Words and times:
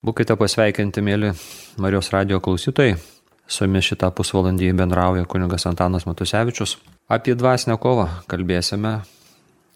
Būkite 0.00 0.32
pasveikinti, 0.40 1.02
mėly 1.04 1.34
Marijos 1.76 2.06
radio 2.14 2.38
klausytojai. 2.40 2.94
Su 3.44 3.66
jumis 3.66 3.84
šitą 3.84 4.08
pusvalandį 4.16 4.70
bendrauja 4.78 5.26
kunigas 5.28 5.66
Antanas 5.68 6.06
Matusevičius. 6.08 6.78
Apie 7.12 7.34
dvasinę 7.36 7.74
kovą 7.76 8.06
kalbėsime 8.30 8.94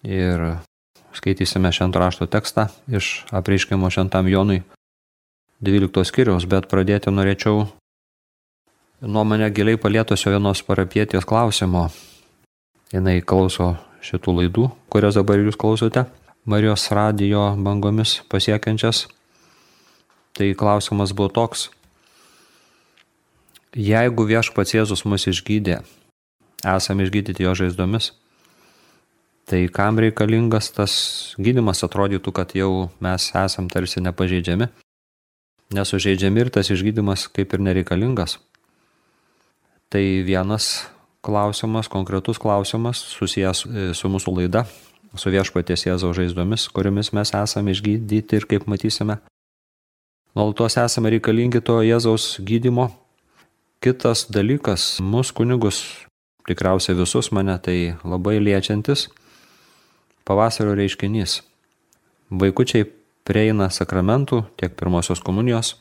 ir 0.09 0.45
skaitysime 1.13 1.69
šentą 1.77 2.01
rašto 2.01 2.25
tekstą 2.25 2.71
iš 2.89 3.27
apreiškimo 3.37 3.91
šentam 3.93 4.31
Jonui 4.33 4.63
12 5.61 6.09
skiriaus, 6.09 6.47
bet 6.49 6.71
pradėti 6.73 7.13
norėčiau 7.13 7.67
nuo 9.05 9.25
mane 9.29 9.51
giliai 9.53 9.77
palietusio 9.77 10.33
vienos 10.33 10.63
parapietės 10.65 11.29
klausimo. 11.29 11.91
Jis 12.95 13.29
klauso 13.29 13.75
šitų 14.01 14.39
laidų, 14.39 14.71
kurias 14.89 15.21
dabar 15.21 15.45
jūs 15.45 15.61
klausote, 15.61 16.07
Marijos 16.49 16.89
radio 16.97 17.51
bangomis 17.61 18.23
pasiekiančias 18.33 19.05
Tai 20.35 20.49
klausimas 20.59 21.15
buvo 21.15 21.31
toks. 21.31 21.69
Jeigu 23.75 24.27
viešpats 24.27 24.75
Jėzus 24.75 25.05
mus 25.07 25.27
išgydė, 25.31 25.81
esame 26.67 27.07
išgydyti 27.07 27.43
jo 27.47 27.53
žaizdomis, 27.59 28.13
tai 29.47 29.67
kam 29.71 29.99
reikalingas 30.03 30.73
tas 30.75 30.95
gydimas 31.39 31.83
atrodytų, 31.87 32.35
kad 32.35 32.55
jau 32.59 32.89
mes 33.03 33.29
esam 33.35 33.69
tarsi 33.71 34.03
nepažeidžiami, 34.03 34.71
nesužeidžiami 35.75 36.45
ir 36.45 36.51
tas 36.55 36.71
išgydymas 36.71 37.29
kaip 37.35 37.55
ir 37.55 37.63
nereikalingas. 37.67 38.39
Tai 39.91 40.03
vienas 40.27 40.89
klausimas, 41.23 41.91
konkretus 41.91 42.39
klausimas 42.43 43.03
susijęs 43.15 43.63
e, 43.67 43.87
su 43.95 44.11
mūsų 44.11 44.35
laida, 44.39 44.65
su 45.15 45.31
viešpaties 45.31 45.87
Jėzaus 45.87 46.19
žaizdomis, 46.19 46.67
kuriomis 46.75 47.13
mes 47.15 47.31
esame 47.39 47.75
išgydyti 47.75 48.41
ir 48.41 48.49
kaip 48.51 48.67
matysime, 48.71 49.21
nuolatos 50.35 50.77
esame 50.77 51.13
reikalingi 51.15 51.63
to 51.63 51.79
Jėzaus 51.87 52.41
gydimo. 52.43 52.89
Kitas 53.85 54.25
dalykas, 54.33 54.99
mūsų 55.05 55.37
kunigus, 55.39 55.79
tikriausiai 56.49 56.97
visus 56.99 57.31
mane 57.37 57.55
tai 57.63 57.95
labai 58.03 58.39
liečiantis, 58.43 59.09
pavasario 60.27 60.75
reiškinys. 60.79 61.43
Vaikučiai 62.35 62.89
prieina 63.29 63.69
sakramentų 63.71 64.43
tiek 64.59 64.75
pirmosios 64.75 65.23
komunijos, 65.23 65.75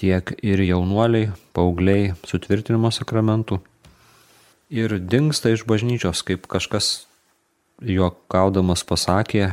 tiek 0.00 0.32
ir 0.42 0.64
jaunuoliai, 0.64 1.30
paaugliai 1.54 2.14
sutvirtinimo 2.26 2.90
sakramentų. 2.90 3.60
Ir 4.72 4.96
dinksta 4.98 5.52
iš 5.54 5.62
bažnyčios, 5.68 6.24
kaip 6.26 6.48
kažkas 6.50 7.06
juokaudamas 7.84 8.82
pasakė, 8.88 9.52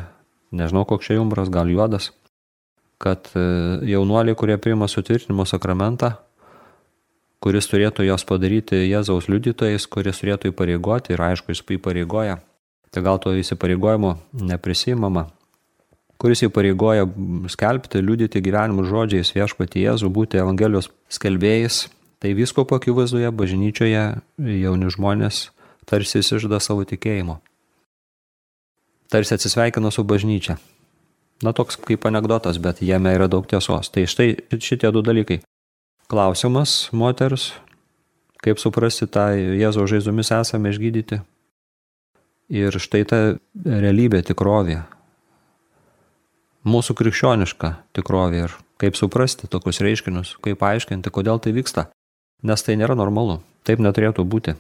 nežinau 0.56 0.88
koks 0.90 1.12
čia 1.12 1.20
jumbras, 1.20 1.52
gal 1.54 1.70
juodas 1.70 2.10
kad 3.04 3.28
e, 3.36 3.40
jaunuoliai, 3.92 4.36
kurie 4.40 4.56
priima 4.58 4.88
sutvirtinimo 4.88 5.44
sakramentą, 5.50 6.14
kuris 7.44 7.68
turėtų 7.68 8.06
jos 8.08 8.24
padaryti 8.28 8.80
Jėzaus 8.88 9.28
liudytojais, 9.28 9.88
kuris 9.92 10.22
turėtų 10.22 10.54
įpareigoti 10.54 11.12
ir 11.12 11.24
aišku, 11.26 11.52
jis 11.52 11.64
įpareigoja, 11.76 12.40
tai 12.96 13.04
gal 13.04 13.20
to 13.20 13.36
įsipareigojimo 13.36 14.16
neprisimama, 14.48 15.26
kuris 16.22 16.46
įpareigoja 16.48 17.10
skelbti, 17.52 18.00
liudyti 18.00 18.40
gyvenimo 18.46 18.88
žodžiais 18.88 19.34
viešpati 19.36 19.84
Jėzų, 19.84 20.08
būti 20.08 20.40
Evangelijos 20.40 20.88
skelbėjais, 21.12 21.90
tai 22.24 22.32
visko 22.38 22.64
pakivaizdoje 22.64 23.34
bažnyčioje 23.36 24.06
jauni 24.64 24.94
žmonės 24.96 25.50
tarsi 25.84 26.22
įsižada 26.24 26.64
savo 26.64 26.88
tikėjimo. 26.88 27.42
Tarsi 29.12 29.36
atsisveikina 29.36 29.92
su 29.92 30.08
bažnyčia 30.08 30.56
na 31.44 31.54
toks 31.56 31.78
kaip 31.80 32.06
anegdotas, 32.08 32.60
bet 32.62 32.82
jame 32.84 33.14
yra 33.16 33.28
daug 33.32 33.48
tiesos. 33.50 33.92
Tai 33.94 34.06
štai 34.10 34.36
šitie 34.58 34.92
du 34.96 35.04
dalykai. 35.06 35.42
Klausimas 36.12 36.90
moters, 36.92 37.52
kaip 38.44 38.60
suprasti 38.60 39.08
tą 39.08 39.32
Jėzaus 39.36 39.92
žaizdomis 39.92 40.34
esame 40.36 40.74
išgydyti. 40.74 41.22
Ir 42.54 42.76
štai 42.76 43.04
ta 43.08 43.22
realybė 43.66 44.22
tikrovė. 44.28 44.82
Mūsų 46.68 46.96
krikščioniška 47.00 47.72
tikrovė 47.96 48.46
ir 48.46 48.54
kaip 48.80 49.00
suprasti 49.00 49.48
tokius 49.52 49.82
reiškinius, 49.84 50.36
kaip 50.44 50.64
aiškinti, 50.64 51.12
kodėl 51.12 51.40
tai 51.44 51.56
vyksta. 51.56 51.88
Nes 52.44 52.64
tai 52.64 52.76
nėra 52.80 52.96
normalu. 53.00 53.40
Taip 53.64 53.80
neturėtų 53.80 54.26
būti, 54.28 54.58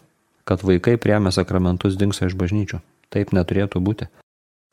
kad 0.47 0.63
vaikai 0.63 0.95
priemė 0.99 1.33
sakramentus 1.35 1.97
dinksa 1.99 2.29
iš 2.29 2.37
bažnyčių. 2.39 2.79
Taip 3.11 3.35
neturėtų 3.35 3.83
būti. 3.83 4.07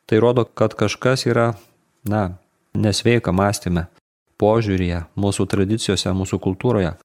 Tai 0.07 0.19
rodo, 0.23 0.45
kad 0.47 0.75
kažkas 0.79 1.27
yra 1.27 1.51
na, 2.07 2.37
nesveika 2.73 3.33
mąstymė, 3.35 3.87
požiūrėje, 4.41 5.05
mūsų 5.19 5.47
tradicijose, 5.51 6.13
mūsų 6.17 6.39
kultūroje. 6.41 6.95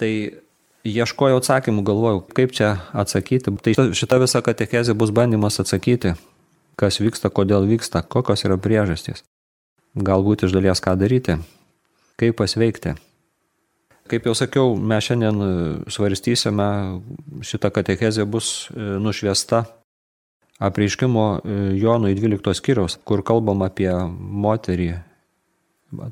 Tai 0.00 0.12
ieškojau 0.88 1.40
atsakymų, 1.40 1.84
galvojau, 1.86 2.22
kaip 2.34 2.54
čia 2.56 2.72
atsakyti. 2.96 3.52
Tai 3.62 3.74
šita 3.96 4.20
visa 4.22 4.42
katechezė 4.44 4.96
bus 4.98 5.12
bandymas 5.14 5.60
atsakyti, 5.62 6.16
kas 6.80 7.00
vyksta, 7.02 7.30
kodėl 7.30 7.68
vyksta, 7.68 8.02
kokios 8.02 8.46
yra 8.48 8.58
priežastys. 8.60 9.22
Galbūt 9.94 10.46
iš 10.46 10.54
dalies 10.54 10.80
ką 10.82 10.96
daryti, 10.98 11.38
kaip 12.20 12.38
pasveikti. 12.38 12.96
Kaip 14.10 14.26
jau 14.26 14.34
sakiau, 14.34 14.72
mes 14.74 15.06
šiandien 15.06 15.42
svarstysime, 15.90 16.70
šita 17.46 17.70
katechezė 17.74 18.24
bus 18.26 18.70
nušviesta 18.74 19.66
apreiškimo 20.60 21.40
e, 21.44 21.78
Jonui 21.80 22.14
12 22.14 22.54
skyriaus, 22.54 22.98
kur 23.04 23.22
kalbam 23.24 23.62
apie 23.64 23.92
moterį, 24.44 24.94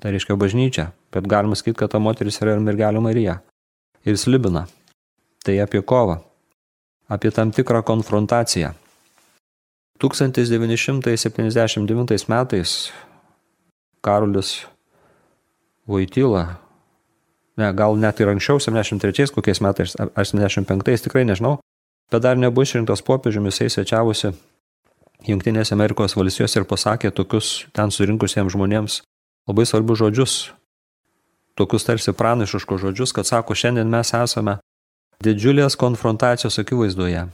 tai 0.01 0.11
reiškia 0.15 0.37
bažnyčią, 0.41 0.87
bet 1.15 1.25
galima 1.29 1.55
sakyti, 1.59 1.79
kad 1.83 1.91
ta 1.93 1.99
moteris 2.03 2.41
yra 2.43 2.51
ir 2.57 2.61
mergelė 2.65 3.01
Marija. 3.05 3.35
Ir 4.09 4.17
slibina. 4.17 4.63
Tai 5.45 5.55
apie 5.61 5.81
kovą, 5.85 6.17
apie 7.13 7.31
tam 7.35 7.49
tikrą 7.53 7.83
konfrontaciją. 7.85 8.71
1979 9.99 12.29
metais 12.31 12.93
Karolis 14.01 14.67
Vojtyla, 15.89 16.45
ne, 17.59 17.73
gal 17.75 17.97
net 17.99 18.21
ir 18.21 18.29
anksčiau, 18.31 18.59
73 18.63 19.33
kokiais 19.35 19.61
metais, 19.65 19.97
ar 19.99 20.25
75, 20.25 21.03
tikrai 21.05 21.25
nežinau, 21.27 21.59
bet 22.13 22.23
dar 22.23 22.39
nebuvo 22.39 22.65
išrinktas 22.67 23.03
popiežiumi, 23.05 23.53
jisai 23.53 23.71
svečiavosi 23.73 24.33
Junktinėse 25.27 25.75
Amerikos 25.75 26.15
valstijose 26.15 26.61
ir 26.61 26.67
pasakė 26.71 27.11
tokius 27.11 27.67
ten 27.75 27.91
surinkusiems 27.91 28.55
žmonėms 28.55 29.01
labai 29.51 29.65
svarbius 29.67 29.99
žodžius, 29.99 30.35
tokius 31.59 31.87
tarsi 31.89 32.15
pranašiškus 32.15 32.85
žodžius, 32.85 33.13
kad 33.17 33.27
sako, 33.27 33.57
šiandien 33.59 33.91
mes 33.91 34.13
esame 34.15 34.59
didžiulės 35.25 35.75
konfrontacijos 35.81 36.61
akivaizdoje. 36.63 37.27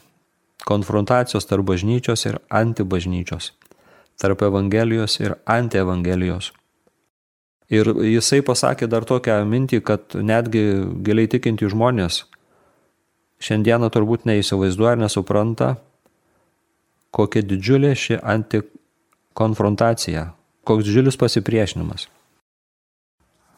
Konfrontacijos 0.65 1.45
tarp 1.45 1.67
bažnyčios 1.69 2.25
ir 2.25 2.39
antibažnyčios, 2.49 3.51
tarp 4.17 4.47
Evangelijos 4.47 5.19
ir 5.21 5.34
antievangelijos. 5.45 6.55
Ir 7.69 7.91
jisai 8.07 8.41
pasakė 8.45 8.89
dar 8.89 9.05
tokią 9.05 9.43
mintį, 9.49 9.83
kad 9.84 10.17
netgi 10.17 10.65
giliai 11.05 11.29
tikinti 11.29 11.69
žmonės 11.69 12.23
šiandieną 13.44 13.91
turbūt 13.93 14.25
neįsivaizduoja 14.28 14.97
ir 14.97 15.05
nesupranta, 15.05 15.75
kokia 17.15 17.44
didžiulė 17.44 17.93
ši 17.99 18.19
antikonfrontacija, 18.19 20.31
koks 20.65 20.88
didžiulis 20.88 21.21
pasipriešinimas. 21.21 22.09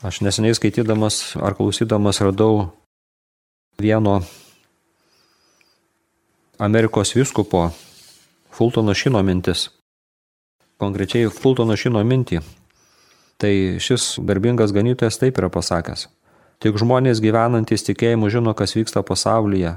Aš 0.04 0.20
neseniai 0.26 0.56
skaitydamas 0.58 1.38
ar 1.40 1.56
klausydamas 1.56 2.20
radau 2.20 2.72
vieno 3.80 4.20
Amerikos 6.58 7.14
viskupo 7.16 7.70
Fultono 8.52 8.94
Šino 8.94 9.22
mintis. 9.22 9.70
Konkrečiai 10.80 11.30
Fultono 11.32 11.76
Šino 11.76 12.02
mintį. 12.04 12.42
Tai 13.36 13.52
šis 13.80 14.16
garbingas 14.24 14.72
ganytojas 14.72 15.18
taip 15.20 15.36
yra 15.40 15.50
pasakęs. 15.52 16.06
Tik 16.62 16.78
žmonės 16.80 17.20
gyvenantys 17.20 17.84
tikėjimu 17.84 18.30
žino, 18.32 18.54
kas 18.56 18.72
vyksta 18.76 19.02
pasaulyje, 19.04 19.76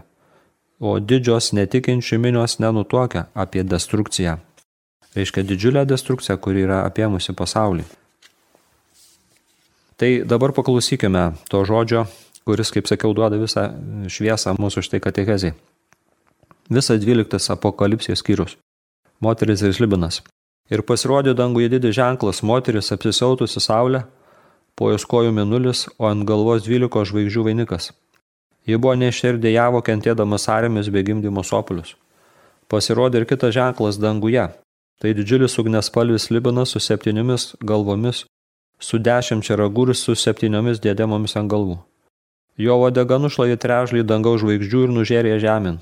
o 0.80 0.96
didžios 1.04 1.52
netikinčių 1.52 2.20
minios 2.24 2.60
nenutuokia 2.64 3.28
apie 3.36 3.66
destrukciją. 3.68 4.38
Reiškia 5.16 5.44
didžiulę 5.44 5.84
destrukciją, 5.90 6.38
kuri 6.40 6.64
yra 6.64 6.84
apėmusi 6.88 7.36
pasaulį. 7.36 7.84
Tai 10.00 10.12
dabar 10.24 10.54
paklausykime 10.56 11.34
to 11.52 11.66
žodžio, 11.68 12.06
kuris, 12.48 12.72
kaip 12.72 12.88
sakiau, 12.88 13.12
duoda 13.18 13.36
visą 13.42 13.66
šviesą 14.08 14.56
mūsų 14.56 14.86
štai 14.86 15.02
katechezijai. 15.04 15.58
Visas 16.72 17.02
dvyliktas 17.02 17.50
apokalipsijos 17.52 18.22
skyrius. 18.24 18.56
Moteris 19.20 19.66
ir 19.66 19.74
Slibinas. 19.76 20.22
Ir 20.72 20.86
pasirodė 20.86 21.34
danguje 21.36 21.68
didis 21.74 21.98
ženklas, 21.98 22.44
moteris 22.46 22.94
apsisiautusi 22.94 23.60
saulę, 23.60 24.06
po 24.80 24.94
jos 24.94 25.04
kojų 25.04 25.34
minulis, 25.36 25.88
o 26.00 26.08
ant 26.08 26.24
galvos 26.24 26.64
dvyliko 26.64 27.04
žvaigždžių 27.04 27.44
vainikas. 27.50 27.92
Ji 28.64 28.80
buvo 28.80 28.96
neširdėjavo 29.02 29.82
kentėdamas 29.84 30.48
arėmis 30.48 30.88
bei 30.94 31.04
gimdymo 31.04 31.44
sopulius. 31.44 31.98
Pasirodė 32.72 33.24
ir 33.24 33.28
kitas 33.28 33.56
ženklas 33.58 34.00
danguje. 34.00 34.48
Tai 35.00 35.12
didžiulis 35.16 35.56
ugnespalvis 35.60 36.30
libinas 36.32 36.76
su 36.76 36.80
septyniomis 36.84 37.54
galvomis, 37.64 38.26
su 38.80 39.00
dešimčia 39.00 39.58
ragų 39.60 39.90
ir 39.90 39.96
su 39.96 40.16
septyniomis 40.16 40.80
dėdemomis 40.84 41.36
ant 41.40 41.52
galvų. 41.52 41.78
Jo 42.60 42.80
odega 42.88 43.20
nušlavė 43.20 43.60
trešlį 43.64 44.04
dangaus 44.08 44.44
žvaigždžių 44.44 44.84
ir 44.86 44.96
nužėrė 44.96 45.38
žemyn. 45.44 45.80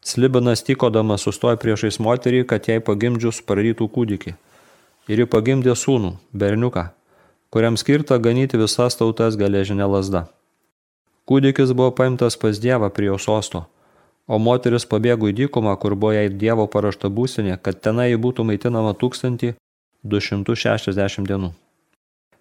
Slibinas 0.00 0.64
tykodamas 0.64 1.26
sustojo 1.26 1.58
priešais 1.60 2.00
moterį, 2.00 2.46
kad 2.48 2.68
jai 2.68 2.80
pagimdžius 2.80 3.42
prarytų 3.44 3.88
kūdikį. 3.96 4.32
Ir 5.12 5.20
ji 5.20 5.26
pagimdė 5.28 5.74
sūnų, 5.76 6.14
berniuką, 6.32 6.86
kuriam 7.50 7.76
skirta 7.76 8.18
ganyti 8.18 8.56
visas 8.58 8.96
tautas 8.98 9.36
geležinė 9.38 9.86
lasda. 9.90 10.26
Kūdikis 11.26 11.72
buvo 11.74 11.90
paimtas 11.94 12.36
pas 12.38 12.58
Dievą 12.58 12.90
prie 12.90 13.06
jo 13.06 13.18
sosto, 13.18 13.66
o 14.26 14.38
moteris 14.38 14.86
pabėgo 14.86 15.28
į 15.30 15.32
dykumą, 15.42 15.76
kur 15.82 15.94
buvo 15.94 16.12
jai 16.14 16.28
Dievo 16.30 16.66
parašta 16.70 17.08
būsinė, 17.10 17.58
kad 17.62 17.80
tenai 17.82 18.10
ji 18.10 18.16
būtų 18.22 18.44
maitinama 18.46 18.94
1260 18.98 21.26
dienų. 21.26 21.52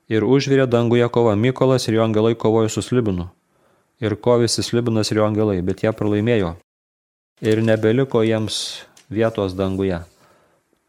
Ir 0.10 0.26
užvirė 0.26 0.66
danguje 0.66 1.06
kova 1.14 1.36
Mykolas 1.38 1.86
ir 1.88 1.94
jo 2.00 2.04
angelai 2.06 2.34
kovojo 2.34 2.70
su 2.74 2.82
Slibinu. 2.82 3.30
Ir 4.02 4.16
kovėsi 4.16 4.64
Slibinas 4.66 5.12
ir 5.12 5.18
jo 5.22 5.26
angelai, 5.28 5.62
bet 5.62 5.84
jie 5.84 5.92
pralaimėjo. 5.94 6.56
Ir 7.46 7.62
nebeliko 7.62 8.24
jiems 8.26 8.86
vietos 9.10 9.54
danguje. 9.54 10.02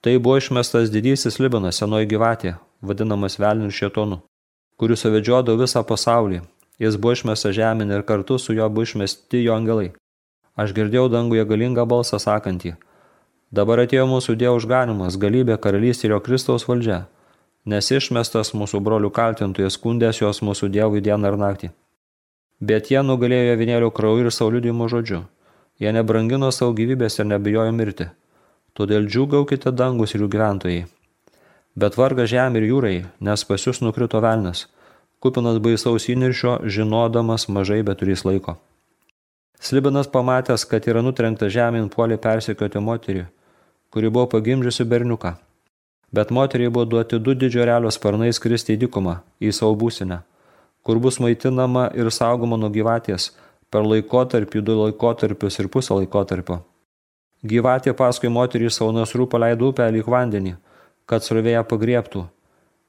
Tai 0.01 0.19
buvo 0.25 0.41
išmestas 0.41 0.89
didysis 0.89 1.37
Libanas, 1.37 1.77
senoji 1.83 2.09
gyvatė, 2.09 2.57
vadinamas 2.83 3.39
velnių 3.41 3.71
šietonu, 3.75 4.21
kuris 4.81 5.05
suvedžiodo 5.05 5.57
visą 5.61 5.83
pasaulį. 5.87 6.43
Jis 6.81 6.97
buvo 6.97 7.13
išmestas 7.13 7.57
žemėn 7.57 7.93
ir 7.93 8.05
kartu 8.09 8.39
su 8.41 8.55
juo 8.57 8.69
buvo 8.73 8.87
išmesti 8.89 9.43
jo 9.45 9.57
angelai. 9.57 9.91
Aš 10.57 10.73
girdėjau 10.77 11.09
danguje 11.13 11.45
galingą 11.49 11.85
balsą 11.89 12.19
sakantį. 12.23 12.75
Dabar 13.53 13.83
atėjo 13.85 14.07
mūsų 14.07 14.37
Dievo 14.41 14.57
užganimas, 14.61 15.19
galybė, 15.21 15.59
karalystė 15.59 16.09
ir 16.09 16.15
jo 16.15 16.21
Kristaus 16.25 16.65
valdžia, 16.69 17.03
nes 17.67 17.91
išmestas 17.91 18.55
mūsų 18.55 18.81
brolių 18.87 19.11
kaltintojas 19.11 19.77
skundės 19.77 20.23
jos 20.23 20.41
mūsų 20.47 20.71
Dievui 20.77 21.03
dieną 21.05 21.33
ir 21.33 21.39
naktį. 21.41 21.71
Bet 22.61 22.93
jie 22.93 23.03
nugalėjo 23.03 23.57
vienėlių 23.57 23.91
krauju 23.97 24.29
ir 24.29 24.33
sauliudimo 24.37 24.89
žodžiu. 24.93 25.25
Jie 25.81 25.93
nebrangino 25.97 26.51
savo 26.53 26.75
gyvybės 26.77 27.19
ir 27.19 27.29
nebijojo 27.29 27.73
mirti. 27.73 28.11
Todėl 28.77 29.09
džiūgaukite 29.09 29.73
dangus 29.73 30.15
ir 30.15 30.25
jų 30.25 30.29
gyventojai. 30.37 30.83
Bet 31.79 31.95
varga 31.95 32.27
žemė 32.27 32.59
ir 32.59 32.67
jūrai, 32.67 32.97
nes 33.23 33.45
pas 33.47 33.67
jūs 33.67 33.79
nukrito 33.85 34.19
velnas, 34.21 34.67
kupinas 35.23 35.61
baisaus 35.63 36.09
įniršio, 36.11 36.57
žinodamas 36.67 37.47
mažai 37.49 37.83
bet 37.87 38.01
turės 38.03 38.25
laiko. 38.27 38.57
Slibinas 39.61 40.09
pamatęs, 40.09 40.65
kad 40.65 40.89
yra 40.89 41.03
nutrenkta 41.05 41.51
žemėn 41.53 41.91
puolė 41.93 42.17
persekioti 42.19 42.81
moterį, 42.81 43.27
kuri 43.93 44.09
buvo 44.11 44.27
pagimdžiusi 44.33 44.87
berniuką. 44.89 45.35
Bet 46.11 46.33
moteriai 46.35 46.73
buvo 46.73 46.89
duoti 46.89 47.21
du 47.23 47.37
didžio 47.39 47.67
realio 47.69 47.91
sparnai 47.95 48.33
skristi 48.35 48.75
į 48.75 48.81
dykumą, 48.87 49.21
į 49.39 49.53
savo 49.55 49.77
būsinę, 49.79 50.23
kur 50.83 50.99
bus 50.99 51.21
maitinama 51.23 51.91
ir 51.95 52.11
saugoma 52.11 52.59
nuo 52.59 52.73
gyvatės 52.73 53.29
per 53.71 53.87
laikotarpį, 53.87 54.65
du 54.65 54.79
laikotarpius 54.81 55.61
ir 55.61 55.69
pusę 55.71 56.01
laikotarpio. 56.01 56.65
Gyvatė 57.47 57.95
paskui 57.95 58.33
moterį 58.33 58.73
savo 58.75 58.91
nasrų 58.97 59.29
paleido 59.31 59.71
upę 59.71 59.87
lyg 59.93 60.09
vandenį, 60.09 60.57
kad 61.11 61.27
srovėje 61.27 61.63
pagriebtų. 61.67 62.25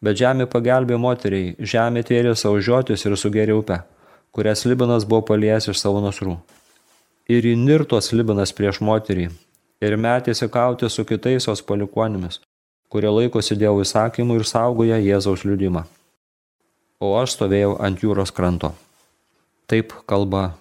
Bet 0.01 0.17
žemė 0.21 0.47
pagelbė 0.49 0.97
moteriai, 0.97 1.55
žemė 1.57 2.03
tvėrė 2.05 2.35
savo 2.37 2.61
žiotis 2.61 3.05
ir 3.05 3.17
sugerė 3.17 3.57
upę, 3.57 3.81
kurią 4.33 4.55
Slibinas 4.57 5.05
buvo 5.05 5.25
palies 5.33 5.69
iš 5.69 5.81
savo 5.81 6.01
nasrų. 6.01 6.37
Ir 7.29 7.45
įnirto 7.51 7.99
Slibinas 8.01 8.53
prieš 8.57 8.81
moterį 8.81 9.27
ir 9.81 9.97
metėsi 9.97 10.49
kauti 10.49 10.89
su 10.89 11.05
kitais 11.05 11.47
jos 11.49 11.61
palikuonimis, 11.65 12.39
kurie 12.89 13.11
laikosi 13.13 13.57
Dievo 13.57 13.81
įsakymų 13.85 14.39
ir 14.39 14.47
saugoja 14.49 15.01
Jėzaus 15.01 15.45
liudimą. 15.47 15.85
O 17.01 17.13
aš 17.17 17.37
stovėjau 17.37 17.77
ant 17.81 18.01
jūros 18.01 18.33
kranto. 18.33 18.73
Taip 19.69 19.93
kalba 20.09 20.51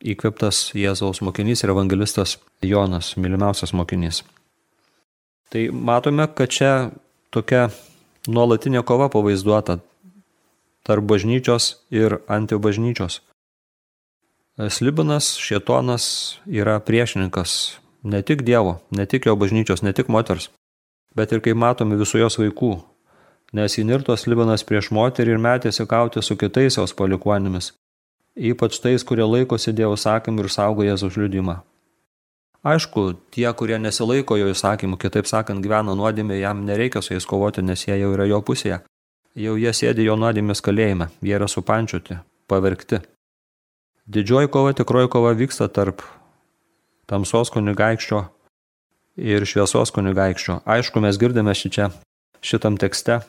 įkveptas 0.00 0.70
Jėzaus 0.76 1.20
mokinys 1.24 1.64
ir 1.64 1.72
evangelistas 1.74 2.38
Jonas, 2.64 3.14
mylimiausias 3.20 3.74
mokinys. 3.76 4.22
Tai 5.50 5.64
matome, 5.74 6.28
kad 6.36 6.52
čia 6.54 6.72
tokia 7.30 7.68
nuolatinė 8.28 8.82
kova 8.86 9.08
pavaizduota 9.12 9.78
tarp 10.86 11.04
bažnyčios 11.06 11.76
ir 11.90 12.18
antibažnyčios. 12.28 13.20
Slibinas, 14.68 15.36
šietonas 15.40 16.04
yra 16.44 16.80
priešininkas 16.84 17.78
ne 18.02 18.22
tik 18.22 18.42
Dievo, 18.42 18.80
ne 18.90 19.06
tik 19.06 19.26
jo 19.26 19.36
bažnyčios, 19.36 19.82
ne 19.82 19.92
tik 19.92 20.08
moters, 20.08 20.50
bet 21.16 21.32
ir 21.32 21.40
kaip 21.44 21.56
matome 21.56 21.96
visų 22.00 22.24
jos 22.24 22.38
vaikų, 22.40 22.72
nes 23.56 23.78
įnirtos 23.80 24.26
Slibinas 24.26 24.66
prieš 24.66 24.90
moterį 24.92 25.36
ir 25.36 25.42
metėsi 25.42 25.86
kauti 25.88 26.22
su 26.22 26.36
kitais 26.36 26.76
jos 26.80 26.96
palikuonimis, 26.96 27.72
ypač 28.36 28.80
tais, 28.82 29.04
kurie 29.06 29.24
laikosi 29.24 29.72
Dievo 29.72 29.96
sakymų 29.96 30.44
ir 30.44 30.52
saugo 30.52 30.84
Jėzaus 30.84 31.16
liudimą. 31.20 31.60
Aišku, 32.60 33.14
tie, 33.32 33.46
kurie 33.56 33.78
nesilaiko 33.80 34.36
jo 34.36 34.50
įsakymų, 34.52 34.98
kitaip 35.00 35.28
sakant, 35.28 35.62
gyvena 35.64 35.94
nuodėmė, 35.96 36.36
jam 36.42 36.66
nereikia 36.68 37.00
su 37.00 37.14
jais 37.14 37.24
kovoti, 37.24 37.64
nes 37.64 37.86
jie 37.86 37.96
jau 37.96 38.10
yra 38.12 38.26
jo 38.28 38.42
pusėje. 38.44 38.82
Jau 39.40 39.54
jie 39.56 39.72
sėdi 39.72 40.04
jo 40.04 40.18
nuodėmės 40.20 40.60
kalėjime, 40.60 41.08
jie 41.24 41.32
yra 41.38 41.48
supančiuoti, 41.48 42.18
pavergti. 42.50 43.00
Didžioji 44.10 44.50
kova, 44.52 44.74
tikroji 44.76 45.08
kova 45.08 45.32
vyksta 45.38 45.70
tarp 45.72 46.04
tamsos 47.08 47.52
kunigaikščio 47.54 48.24
ir 49.16 49.46
šviesos 49.48 49.94
kunigaikščio. 49.96 50.60
Aišku, 50.68 51.00
mes 51.00 51.16
girdime 51.20 51.54
šį 51.56 51.70
čia, 51.72 51.88
šitam 52.44 52.76
tekste, 52.80 53.22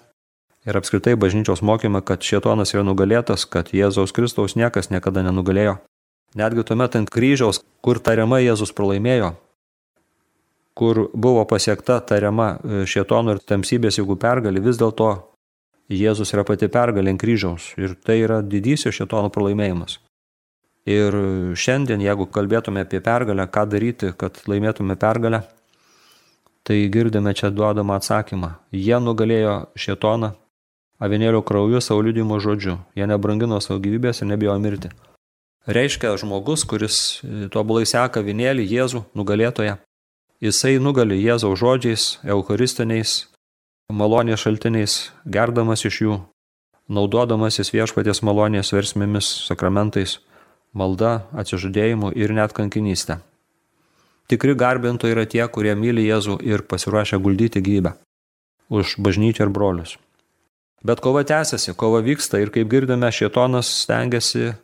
ir 0.66 0.78
apskritai 0.78 1.16
bažnyčios 1.16 1.64
mokymą, 1.66 2.04
kad 2.06 2.26
šietonas 2.26 2.74
yra 2.76 2.84
nugalėtas, 2.86 3.48
kad 3.50 3.72
Jėzaus 3.76 4.14
Kristaus 4.16 4.58
niekas 4.60 4.92
niekada 4.94 5.24
nenugalėjo. 5.26 5.80
Netgi 6.38 6.64
tuomet 6.64 6.96
ant 6.96 7.10
kryžiaus, 7.12 7.60
kur 7.84 8.00
tariamai 8.00 8.46
Jėzus 8.46 8.72
pralaimėjo, 8.76 9.34
kur 10.80 11.10
buvo 11.12 11.44
pasiekta 11.50 12.00
tariama 12.08 12.54
e, 12.56 12.84
šietonų 12.88 13.36
ir 13.36 13.42
tamsybės 13.52 14.00
jėgų 14.00 14.16
pergalė, 14.22 14.64
vis 14.64 14.80
dėlto 14.80 15.10
Jėzus 15.92 16.32
yra 16.32 16.46
pati 16.48 16.70
pergalė 16.72 17.12
ant 17.12 17.20
kryžiaus 17.20 17.74
ir 17.76 17.98
tai 18.00 18.22
yra 18.24 18.40
didysis 18.42 18.96
šietonų 18.96 19.34
pralaimėjimas. 19.36 19.98
Ir 20.90 21.14
šiandien, 21.54 22.02
jeigu 22.02 22.26
kalbėtume 22.32 22.82
apie 22.86 23.04
pergalę, 23.06 23.46
ką 23.52 23.68
daryti, 23.70 24.14
kad 24.18 24.40
laimėtume 24.50 24.96
pergalę, 24.98 25.44
tai 26.66 26.88
girdime 26.94 27.36
čia 27.38 27.52
duodamą 27.54 28.00
atsakymą. 28.00 28.56
Jie 28.74 28.98
nugalėjo 29.04 29.60
šietoną 29.76 30.32
avinėlio 31.02 31.44
krauju 31.46 31.82
savo 31.82 32.02
liudimo 32.08 32.40
žodžiu. 32.40 32.80
Jie 32.96 33.06
nebrangino 33.10 33.60
savo 33.62 33.82
gyvybės 33.84 34.24
ir 34.24 34.32
nebijo 34.32 34.58
mirti. 34.62 34.94
Reiškia 35.68 36.16
žmogus, 36.18 36.64
kuris 36.66 37.22
e, 37.22 37.48
tobulai 37.54 37.86
seka 37.86 38.24
avinėlį 38.24 38.66
Jėzų 38.66 39.04
nugalėtoje. 39.14 39.76
Jisai 40.42 40.80
nugali 40.82 41.20
Jėzaus 41.22 41.60
žodžiais, 41.62 42.06
eucharistiniais, 42.26 43.28
malonės 43.94 44.42
šaltiniais, 44.42 44.96
gerdamas 45.30 45.86
iš 45.86 46.00
jų, 46.02 46.16
naudodamasis 46.90 47.70
viešpaties 47.76 48.24
malonės 48.26 48.74
versmėmis, 48.74 49.30
sakramentais, 49.46 50.18
malda, 50.74 51.28
atsižadėjimu 51.38 52.10
ir 52.18 52.34
net 52.34 52.58
kankinystė. 52.58 53.20
Tikri 54.32 54.56
garbintojai 54.58 55.14
yra 55.14 55.28
tie, 55.30 55.44
kurie 55.46 55.76
myli 55.78 56.08
Jėzų 56.08 56.40
ir 56.48 56.66
pasiruošia 56.66 57.22
guldyti 57.22 57.62
gyvybę 57.62 57.94
už 58.72 58.96
bažnyčią 59.04 59.46
ir 59.46 59.54
brolius. 59.54 59.98
Bet 60.82 61.04
kova 61.04 61.22
tęsiasi, 61.28 61.76
kova 61.78 62.00
vyksta 62.02 62.40
ir 62.42 62.50
kaip 62.50 62.70
girdime, 62.72 63.12
šietonas 63.14 63.70
stengiasi 63.84 64.56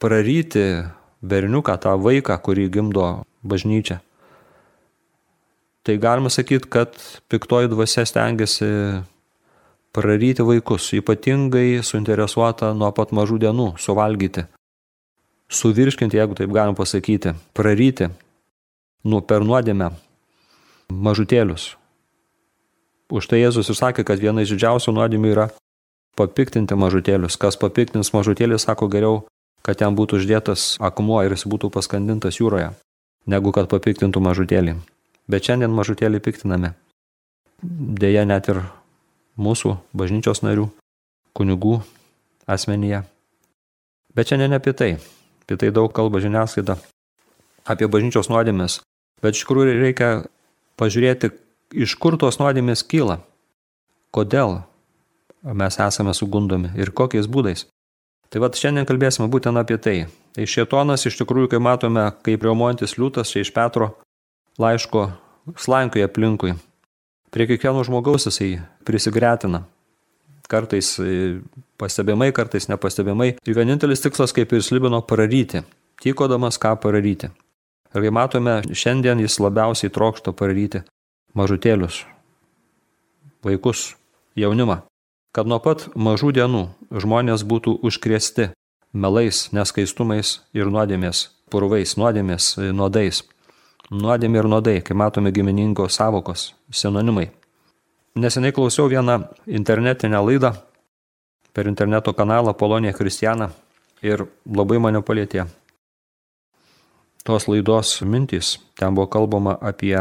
praryti 0.00 0.64
berniuką, 1.20 1.76
tą 1.80 1.96
vaiką, 2.00 2.36
kurį 2.44 2.68
gimdo 2.72 3.06
bažnyčia. 3.44 4.00
Tai 5.84 5.96
galima 6.00 6.30
sakyti, 6.32 6.68
kad 6.68 6.96
piktoji 7.32 7.70
dvasia 7.72 8.04
stengiasi 8.08 8.68
praryti 9.96 10.44
vaikus, 10.46 10.90
ypatingai 10.96 11.80
suinteresuota 11.84 12.72
nuo 12.76 12.92
pat 12.96 13.12
mažų 13.16 13.40
dienų 13.46 13.68
suvalgyti, 13.80 14.46
suvirškinti, 15.50 16.20
jeigu 16.20 16.36
taip 16.38 16.52
galima 16.54 16.78
pasakyti, 16.78 17.34
praryti 17.56 18.10
nu, 19.04 19.20
per 19.24 19.44
nuodėmę 19.44 19.90
mažutėlius, 20.92 21.74
Už 23.10 23.26
tai 23.26 23.42
Jėzus 23.42 23.66
ir 23.66 23.74
sakė, 23.74 24.04
kad 24.06 24.22
viena 24.22 24.44
iš 24.44 24.54
didžiausių 24.54 24.94
nuodėmių 24.94 25.30
yra 25.32 25.48
papiktinti 26.18 26.76
mažutėlius. 26.78 27.34
Kas 27.42 27.58
papiktins 27.58 28.12
mažutėlį, 28.14 28.58
sako 28.62 28.86
geriau, 28.92 29.24
kad 29.66 29.80
jam 29.80 29.96
būtų 29.98 30.20
uždėtas 30.20 30.76
akmuo 30.80 31.20
ir 31.24 31.34
jis 31.34 31.46
būtų 31.50 31.70
paskandintas 31.74 32.40
jūroje, 32.40 32.72
negu 33.26 33.52
kad 33.56 33.68
papiktintų 33.70 34.22
mažutėlį. 34.24 34.76
Bet 35.30 35.46
šiandien 35.46 35.72
mažutėlį 35.74 36.20
piktiname. 36.24 36.74
Deja, 37.62 38.24
net 38.24 38.48
ir 38.50 38.62
mūsų 39.38 39.76
bažnyčios 39.94 40.42
narių, 40.42 40.70
kunigų 41.36 41.80
asmenyje. 42.50 43.04
Bet 44.16 44.32
šiandien 44.32 44.56
apie 44.56 44.74
tai. 44.74 44.94
Apie 45.44 45.58
tai 45.60 45.70
daug 45.74 45.92
kalba 45.94 46.22
žiniasklaida. 46.22 46.78
Apie 47.68 47.86
bažnyčios 47.86 48.30
nuodėmės. 48.32 48.80
Bet 49.20 49.36
iš 49.36 49.44
tikrųjų 49.44 49.76
reikia 49.76 50.10
pažiūrėti, 50.80 51.30
iš 51.76 51.94
kur 52.00 52.16
tos 52.18 52.40
nuodėmės 52.40 52.82
kyla? 52.88 53.20
Kodėl? 54.10 54.62
mes 55.42 55.78
esame 55.80 56.14
sugundomi 56.14 56.70
ir 56.76 56.92
kokiais 56.92 57.28
būdais. 57.28 57.66
Tai 58.30 58.44
vad 58.44 58.54
šiandien 58.54 58.86
kalbėsime 58.86 59.26
būtent 59.30 59.58
apie 59.58 59.76
tai. 59.82 59.96
Tai 60.36 60.46
šietonas 60.46 61.02
iš 61.08 61.16
tikrųjų, 61.18 61.50
kai 61.50 61.58
matome, 61.62 62.04
kaip 62.22 62.44
reumontis 62.46 62.94
liūtas 62.94 63.32
čia 63.32 63.42
iš 63.42 63.50
Petro 63.54 63.90
laiško 64.60 65.08
slankioje 65.58 66.06
aplinkui. 66.06 66.54
Prie 67.34 67.46
kiekvieno 67.50 67.82
žmogaus 67.86 68.28
jisai 68.28 68.60
prisigretina. 68.86 69.64
Kartais 70.50 70.92
e, 71.02 71.40
pastebimai, 71.78 72.30
kartais 72.34 72.68
nepastebimai. 72.70 73.32
Ir 73.42 73.58
vienintelis 73.58 74.02
tikslas, 74.02 74.34
kaip 74.34 74.54
ir 74.54 74.62
slibino, 74.66 75.02
pararyti. 75.02 75.64
Tykodamas 76.02 76.58
ką 76.62 76.76
pararyti. 76.82 77.30
Ir 77.90 78.06
kai 78.06 78.14
matome, 78.14 78.60
šiandien 78.70 79.22
jis 79.22 79.40
labiausiai 79.42 79.90
trokšto 79.90 80.34
pararyti 80.38 80.84
mažutėlius, 81.34 82.04
vaikus, 83.46 83.92
jaunimą 84.38 84.80
kad 85.32 85.46
nuo 85.46 85.60
pat 85.62 85.88
mažų 85.94 86.32
dienų 86.38 86.62
žmonės 86.90 87.44
būtų 87.46 87.76
užkrėsti 87.86 88.50
melais, 88.92 89.48
neskaistumais 89.54 90.40
ir 90.56 90.70
nuodėmės, 90.70 91.28
purvais, 91.50 91.96
nuodėmės, 91.96 92.56
e, 92.58 92.72
nuodais. 92.72 93.22
Nuodėmė 93.90 94.38
ir 94.38 94.46
nuodai, 94.46 94.76
kai 94.86 94.94
matome 94.94 95.32
giminingos 95.34 95.96
savokos, 95.98 96.52
sinonimai. 96.70 97.30
Neseniai 98.14 98.54
klausiau 98.54 98.86
vieną 98.90 99.16
internetinę 99.46 100.20
laidą 100.22 100.52
per 101.52 101.66
interneto 101.66 102.12
kanalą 102.14 102.54
Polonija 102.54 102.92
Kristiana 102.94 103.50
ir 104.02 104.26
labai 104.46 104.78
mane 104.78 105.02
palėtė 105.02 105.46
tos 107.24 107.48
laidos 107.48 108.00
mintys. 108.02 108.58
Ten 108.78 108.94
buvo 108.94 109.06
kalbama 109.06 109.58
apie 109.60 109.98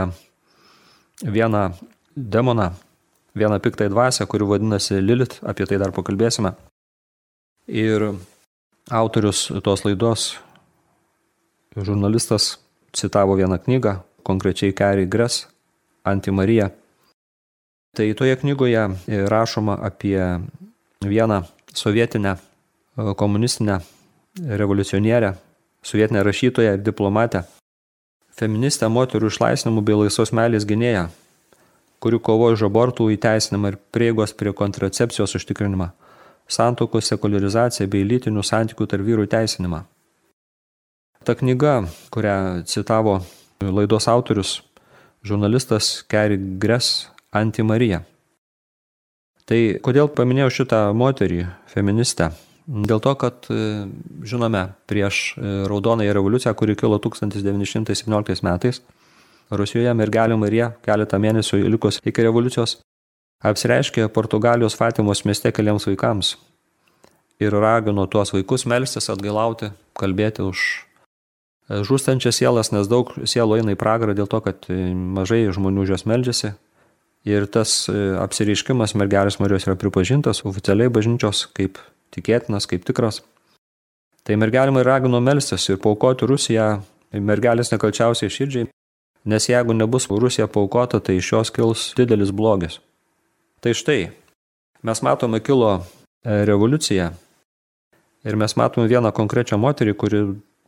vieną 1.21 1.71
demoną, 2.15 2.73
vieną 3.35 3.59
piktąją 3.59 3.89
dvasę, 3.89 4.27
kuri 4.27 4.45
vadinasi 4.45 4.93
Lilit, 5.01 5.39
apie 5.43 5.65
tai 5.67 5.79
dar 5.79 5.91
pakalbėsime. 5.91 6.53
Ir 7.67 8.13
autorius 8.89 9.51
tos 9.63 9.85
laidos, 9.85 10.39
žurnalistas, 11.77 12.57
citavo 12.93 13.35
vieną 13.37 13.59
knygą, 13.59 13.99
konkrečiai 14.23 14.73
Kerry 14.73 15.05
Gress, 15.07 15.47
Antimarija. 16.03 16.69
Tai 17.95 18.13
toje 18.13 18.35
knygoje 18.35 18.89
rašoma 19.07 19.77
apie 19.81 20.39
vieną 21.01 21.43
sovietinę 21.73 22.35
komunistinę 23.15 23.79
revoliucionierę, 24.47 25.33
sovietinę 25.83 26.23
rašytoją 26.23 26.73
ir 26.73 26.83
diplomatę, 26.83 27.43
feministę 28.39 28.89
moterų 28.89 29.29
išlaisvinimų 29.31 29.83
bei 29.83 29.97
laisvos 30.03 30.31
meilės 30.35 30.65
gynėją, 30.67 31.09
kuri 31.99 32.19
kovoja 32.23 32.55
už 32.57 32.65
abortų 32.69 33.09
įteisinimą 33.15 33.73
ir 33.73 33.77
prieigos 33.93 34.33
prie 34.33 34.53
kontracepcijos 34.55 35.35
užtikrinimą, 35.39 35.89
santokos 36.49 37.11
sekularizaciją 37.11 37.89
bei 37.91 38.07
lytinių 38.07 38.43
santykių 38.45 38.87
tarp 38.89 39.07
vyrų 39.07 39.27
įteisinimą. 39.27 39.83
Ta 41.27 41.35
knyga, 41.35 41.83
kurią 42.13 42.63
citavo 42.65 43.19
laidos 43.59 44.07
autorius, 44.07 44.61
žurnalistas 45.23 45.99
Kerry 46.07 46.39
Gress 46.59 47.09
Antimarija. 47.35 48.05
Tai 49.49 49.59
kodėl 49.83 50.07
paminėjau 50.13 50.51
šitą 50.61 50.83
moterį, 50.95 51.43
feministę? 51.73 52.29
Dėl 52.69 53.01
to, 53.01 53.15
kad 53.17 53.47
žinome, 54.29 54.61
prieš 54.85 55.33
Raudonąją 55.41 56.13
revoliuciją, 56.13 56.53
kuri 56.53 56.75
kilo 56.77 56.99
1917 57.01 58.45
metais, 58.45 58.83
Rusijoje 59.49 59.93
mergelė 59.97 60.37
Marija 60.37 60.73
keletą 60.85 61.17
mėnesių 61.21 61.63
likus 61.69 61.97
iki 62.05 62.25
revoliucijos 62.25 62.77
apsireiškė 63.45 64.09
Portugalijos 64.13 64.75
Fatimos 64.77 65.23
mieste 65.25 65.51
keliams 65.55 65.87
vaikams 65.87 66.35
ir 67.39 67.55
ragino 67.55 68.05
tuos 68.11 68.33
vaikus 68.35 68.65
melstis, 68.67 69.09
atgailauti, 69.09 69.71
kalbėti 69.99 70.43
už 70.43 70.65
žūstančias 71.69 72.41
sielas, 72.41 72.73
nes 72.73 72.89
daug 72.91 73.11
sielų 73.23 73.61
eina 73.61 73.75
į 73.75 73.79
pragarą 73.79 74.15
dėl 74.17 74.27
to, 74.29 74.41
kad 74.43 74.67
mažai 75.15 75.45
žmonių 75.53 75.85
už 75.85 75.93
juos 75.93 76.05
meldžiasi. 76.09 76.53
Ir 77.27 77.45
tas 77.51 77.83
apsireiškimas 77.89 78.95
mergelės 78.97 79.37
Marijos 79.41 79.67
yra 79.67 79.75
pripažintas 79.79 80.41
oficialiai 80.47 80.91
bažnyčios 80.91 81.45
kaip 81.55 81.77
tikėtinas, 82.15 82.67
kaip 82.69 82.87
tikras. 82.87 83.21
Tai 84.23 84.37
mergelė 84.39 84.83
ragino 84.83 85.19
melstis 85.23 85.67
ir 85.69 85.79
paukoti 85.83 86.27
Rusiją 86.27 86.79
mergelės 87.13 87.71
nekalčiausiai 87.73 88.31
širdžiai, 88.31 88.69
Nes 89.29 89.45
jeigu 89.49 89.75
nebus 89.77 90.07
Rusija 90.09 90.47
paukota, 90.47 90.99
tai 90.99 91.19
iš 91.19 91.31
jos 91.33 91.51
kils 91.53 91.93
didelis 91.97 92.31
blogis. 92.33 92.79
Tai 93.61 93.73
štai, 93.77 94.09
mes 94.81 95.01
matome 95.05 95.41
kilo 95.43 95.73
e, 95.77 96.45
revoliucija 96.49 97.11
ir 98.25 98.35
mes 98.39 98.55
matome 98.57 98.87
vieną 98.89 99.11
konkrečią 99.13 99.59
moterį, 99.61 99.93
kuri 99.93 100.21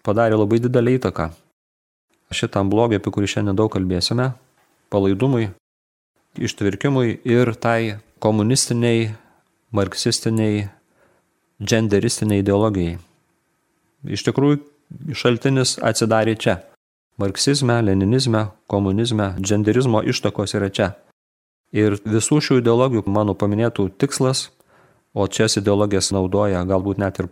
padarė 0.06 0.38
labai 0.38 0.60
didelį 0.62 1.00
įtaką 1.00 1.32
šitam 2.32 2.70
blogiui, 2.72 3.00
apie 3.02 3.12
kurį 3.12 3.28
šiandien 3.34 3.58
daug 3.58 3.72
kalbėsime, 3.74 4.32
palaidumui, 4.94 5.50
ištvirkimui 6.40 7.20
ir 7.28 7.54
tai 7.60 8.00
komunistiniai, 8.24 9.12
marksistiniai, 9.76 10.68
genderistiniai 11.60 12.44
ideologijai. 12.44 13.00
Iš 14.08 14.24
tikrųjų, 14.28 14.62
šaltinis 15.18 15.78
atsidarė 15.84 16.38
čia 16.40 16.60
Marksizme, 17.22 17.82
leninizme, 17.82 18.48
komunizme, 18.68 19.36
genderizmo 19.38 20.02
ištakos 20.02 20.56
yra 20.58 20.72
čia. 20.74 20.88
Ir 21.70 22.00
visų 22.02 22.40
šių 22.42 22.56
ideologijų 22.64 23.04
mano 23.06 23.36
paminėtų 23.38 23.92
tikslas, 24.02 24.48
o 25.14 25.28
šias 25.30 25.60
ideologijas 25.62 26.10
naudoja, 26.16 26.64
galbūt 26.66 26.98
net 27.04 27.22
ir 27.22 27.30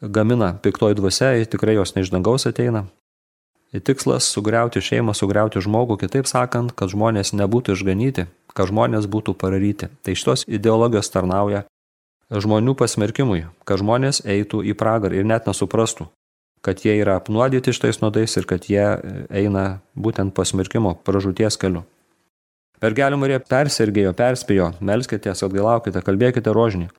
gamina 0.00 0.52
piktoji 0.62 1.00
dvasia, 1.00 1.32
tikrai 1.50 1.74
jos 1.74 1.96
ne 1.96 2.04
iš 2.04 2.12
dangaus 2.14 2.46
ateina. 2.46 2.84
Tikslas- 3.74 4.30
sugriauti 4.34 4.78
šeimą, 4.78 5.16
sugriauti 5.18 5.58
žmogų, 5.58 5.98
kitaip 6.04 6.30
sakant, 6.30 6.76
kad 6.76 6.94
žmonės 6.94 7.34
nebūtų 7.34 7.74
išganyti, 7.74 8.28
kad 8.54 8.70
žmonės 8.70 9.10
būtų 9.10 9.34
pararyti. 9.34 9.88
Tai 10.04 10.14
šitos 10.14 10.46
ideologijos 10.46 11.10
tarnauja 11.10 11.64
žmonių 12.30 12.76
pasmerkimui, 12.76 13.46
kad 13.64 13.82
žmonės 13.82 14.22
eitų 14.22 14.62
į 14.62 14.74
pragarą 14.78 15.18
ir 15.18 15.24
net 15.24 15.46
nesuprastų, 15.46 16.06
kad 16.64 16.80
jie 16.80 16.96
yra 16.96 17.18
apnuodyti 17.20 17.74
šitais 17.76 18.00
nuodais 18.00 18.36
ir 18.40 18.46
kad 18.48 18.64
jie 18.70 18.84
eina 19.28 19.64
būtent 19.94 20.32
pasmirkimo 20.36 20.94
pražūties 21.04 21.60
keliu. 21.60 21.84
Mergelė 22.82 23.16
Marija 23.20 23.40
persirgėjo, 23.40 24.12
perspėjo, 24.16 24.72
melskitės, 24.84 25.44
atgailaukite, 25.46 26.02
kalbėkite 26.04 26.52
rožinį, 26.52 26.90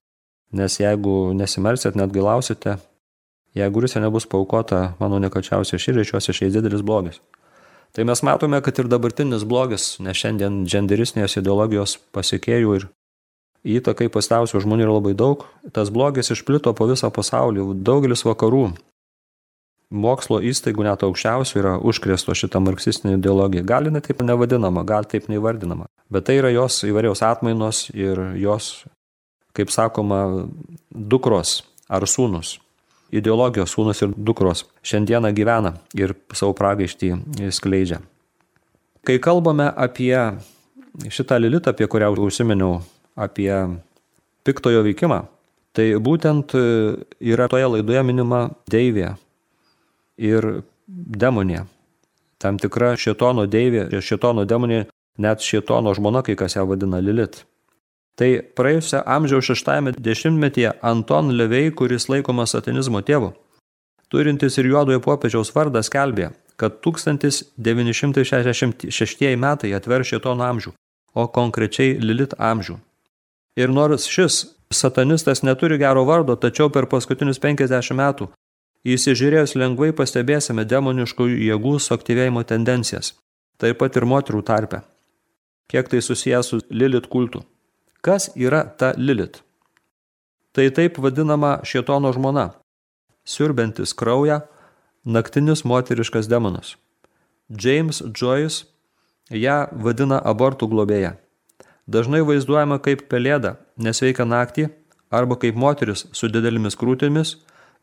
nes 0.58 0.78
jeigu 0.80 1.34
nesimelsit, 1.38 1.98
net 2.00 2.14
gailausite, 2.16 2.78
jeigu 3.58 3.84
Rusija 3.84 4.02
nebus 4.02 4.26
paukota 4.30 4.96
mano 5.02 5.20
nekačiausia 5.22 5.80
širdžiai, 5.82 6.10
šios 6.10 6.32
išeis 6.34 6.56
didelis 6.56 6.86
blogis. 6.86 7.20
Tai 7.96 8.04
mes 8.08 8.22
matome, 8.28 8.60
kad 8.62 8.80
ir 8.82 8.90
dabartinis 8.92 9.46
blogis, 9.48 9.96
nes 10.04 10.18
šiandien 10.20 10.64
genderistinės 10.68 11.38
ideologijos 11.40 11.96
pasiekėjų 12.16 12.74
ir 12.80 12.90
įtakai 13.78 14.10
pastavusių 14.14 14.62
žmonių 14.66 14.88
yra 14.88 14.98
labai 14.98 15.14
daug, 15.18 15.46
tas 15.74 15.92
blogis 15.94 16.34
išplito 16.34 16.74
po 16.76 16.90
visą 16.90 17.10
pasaulį, 17.14 17.70
daugelis 17.88 18.26
vakarų 18.28 18.68
mokslo 19.94 20.40
įstaigų 20.44 20.86
net 20.88 21.04
aukščiausių 21.06 21.60
yra 21.60 21.74
užkrėsto 21.80 22.36
šitą 22.38 22.62
marksistinę 22.64 23.16
ideologiją. 23.20 23.66
Gal 23.68 23.90
jinai 23.90 24.02
taip 24.06 24.22
nevadinama, 24.26 24.86
gal 24.88 25.08
taip 25.10 25.30
neįvardinama. 25.32 25.88
Bet 26.12 26.28
tai 26.28 26.40
yra 26.40 26.52
jos 26.54 26.82
įvairiaus 26.88 27.24
atmainos 27.26 27.88
ir 27.94 28.20
jos, 28.40 28.86
kaip 29.58 29.74
sakoma, 29.74 30.48
dukros 30.90 31.62
ar 31.90 32.06
sūnus. 32.10 32.58
Ideologijos 33.16 33.76
sūnus 33.76 34.02
ir 34.04 34.14
dukros 34.18 34.66
šiandieną 34.86 35.32
gyvena 35.38 35.76
ir 35.98 36.16
savo 36.34 36.56
pragaištį 36.58 37.52
skleidžia. 37.54 38.02
Kai 39.06 39.20
kalbame 39.22 39.70
apie 39.70 40.18
šitą 41.14 41.38
lilitą, 41.38 41.76
apie 41.76 41.86
kurią 41.88 42.10
užsiminiau, 42.18 42.80
apie 43.16 43.52
piktojo 44.46 44.82
veikimą, 44.88 45.22
tai 45.76 45.92
būtent 46.02 46.56
yra 46.56 47.48
toje 47.52 47.70
laidoje 47.76 48.02
minima 48.08 48.48
Deivė, 48.72 49.14
ir 50.18 50.64
demonė. 50.88 51.66
Tam 52.42 52.58
tikra 52.60 52.96
šitono 53.00 53.46
deivė, 53.48 54.02
šitono 54.02 54.46
demonė, 54.46 54.86
net 55.18 55.42
šitono 55.42 55.94
žmona, 55.96 56.22
kai 56.26 56.36
kas 56.36 56.56
ją 56.56 56.66
vadina 56.68 57.00
Lilit. 57.00 57.46
Tai 58.16 58.42
praėjusią 58.56 59.04
amžiaus 59.12 59.46
šeštame 59.50 59.92
dešimtmetyje 60.00 60.72
Anton 60.82 61.32
Levei, 61.36 61.72
kuris 61.72 62.08
laikomas 62.08 62.52
satanizmo 62.56 63.02
tėvu, 63.04 63.34
turintis 64.12 64.58
ir 64.60 64.66
juodojo 64.72 65.00
popiežiaus 65.04 65.56
vardą 65.56 65.82
skelbė, 65.84 66.30
kad 66.56 66.72
1966 66.86 69.36
metai 69.36 69.74
atver 69.76 70.04
šitono 70.08 70.44
amžių, 70.48 70.72
o 71.16 71.28
konkrečiai 71.28 72.00
Lilit 72.00 72.34
amžių. 72.40 72.80
Ir 73.60 73.70
nors 73.72 74.08
šis 74.12 74.56
satanistas 74.72 75.44
neturi 75.44 75.78
gero 75.80 76.06
vardo, 76.08 76.36
tačiau 76.36 76.70
per 76.72 76.86
paskutinius 76.92 77.40
50 77.40 77.94
metų 77.96 78.30
Įsižiūrėjus 78.86 79.56
lengvai 79.58 79.90
pastebėsime 79.98 80.66
demoniškų 80.70 81.30
jėgų 81.32 81.80
suaktyvėjimo 81.82 82.44
tendencijas, 82.46 83.16
taip 83.58 83.82
pat 83.82 83.98
ir 83.98 84.06
moterų 84.06 84.44
tarpe. 84.46 84.84
Kiek 85.72 85.90
tai 85.90 86.04
susijęs 86.06 86.54
su 86.54 86.62
Lilit 86.70 87.10
kultu. 87.10 87.42
Kas 88.06 88.30
yra 88.38 88.62
ta 88.78 88.94
Lilit? 88.98 89.42
tai 90.56 90.70
taip 90.72 90.98
vadinama 91.04 91.60
šietono 91.68 92.14
žmona, 92.16 92.54
siurbentis 93.28 93.92
kraują, 93.94 94.40
naktinis 95.04 95.66
moteriškas 95.68 96.30
demonas. 96.32 96.78
James 97.50 98.00
Joyce 98.16 98.64
ją 99.30 99.58
vadina 99.84 100.22
abortų 100.24 100.70
globėja. 100.72 101.18
Dažnai 101.92 102.24
vaizduojama 102.26 102.80
kaip 102.80 103.04
pelėda, 103.12 103.58
nesveika 103.76 104.24
naktį, 104.26 104.70
arba 105.12 105.36
kaip 105.42 105.60
moteris 105.60 106.06
su 106.16 106.32
didelėmis 106.32 106.80
krūtimis 106.80 107.36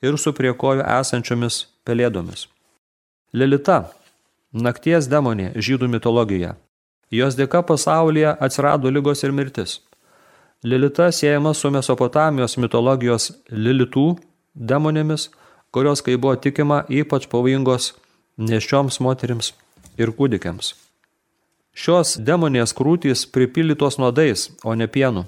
ir 0.03 0.19
su 0.19 0.33
prie 0.37 0.53
kojų 0.53 0.85
esančiomis 1.01 1.67
pelėdomis. 1.87 2.49
Lilita– 3.33 3.85
nakties 4.67 5.09
demonė 5.09 5.53
žydų 5.57 5.89
mitologijoje. 5.95 6.53
Jos 7.13 7.37
dėka 7.37 7.63
pasaulyje 7.69 8.37
atsirado 8.41 8.91
lygos 8.91 9.23
ir 9.25 9.33
mirtis. 9.33 9.81
Lilita 10.65 11.11
siejama 11.13 11.55
su 11.55 11.71
Mesopotamijos 11.71 12.57
mitologijos 12.57 13.33
Lilitų 13.51 14.17
demonėmis, 14.55 15.31
kurios, 15.73 16.03
kai 16.05 16.17
buvo 16.17 16.37
tikima, 16.37 16.85
ypač 16.89 17.27
pavojingos 17.29 17.93
nešioms 18.39 19.01
moterims 19.01 19.53
ir 19.99 20.13
kūdikiams. 20.17 20.75
Šios 21.73 22.19
demonės 22.21 22.75
krūtys 22.77 23.25
pripildytos 23.33 23.99
nuodais, 23.99 24.51
o 24.65 24.75
ne 24.77 24.87
pienu. 24.87 25.25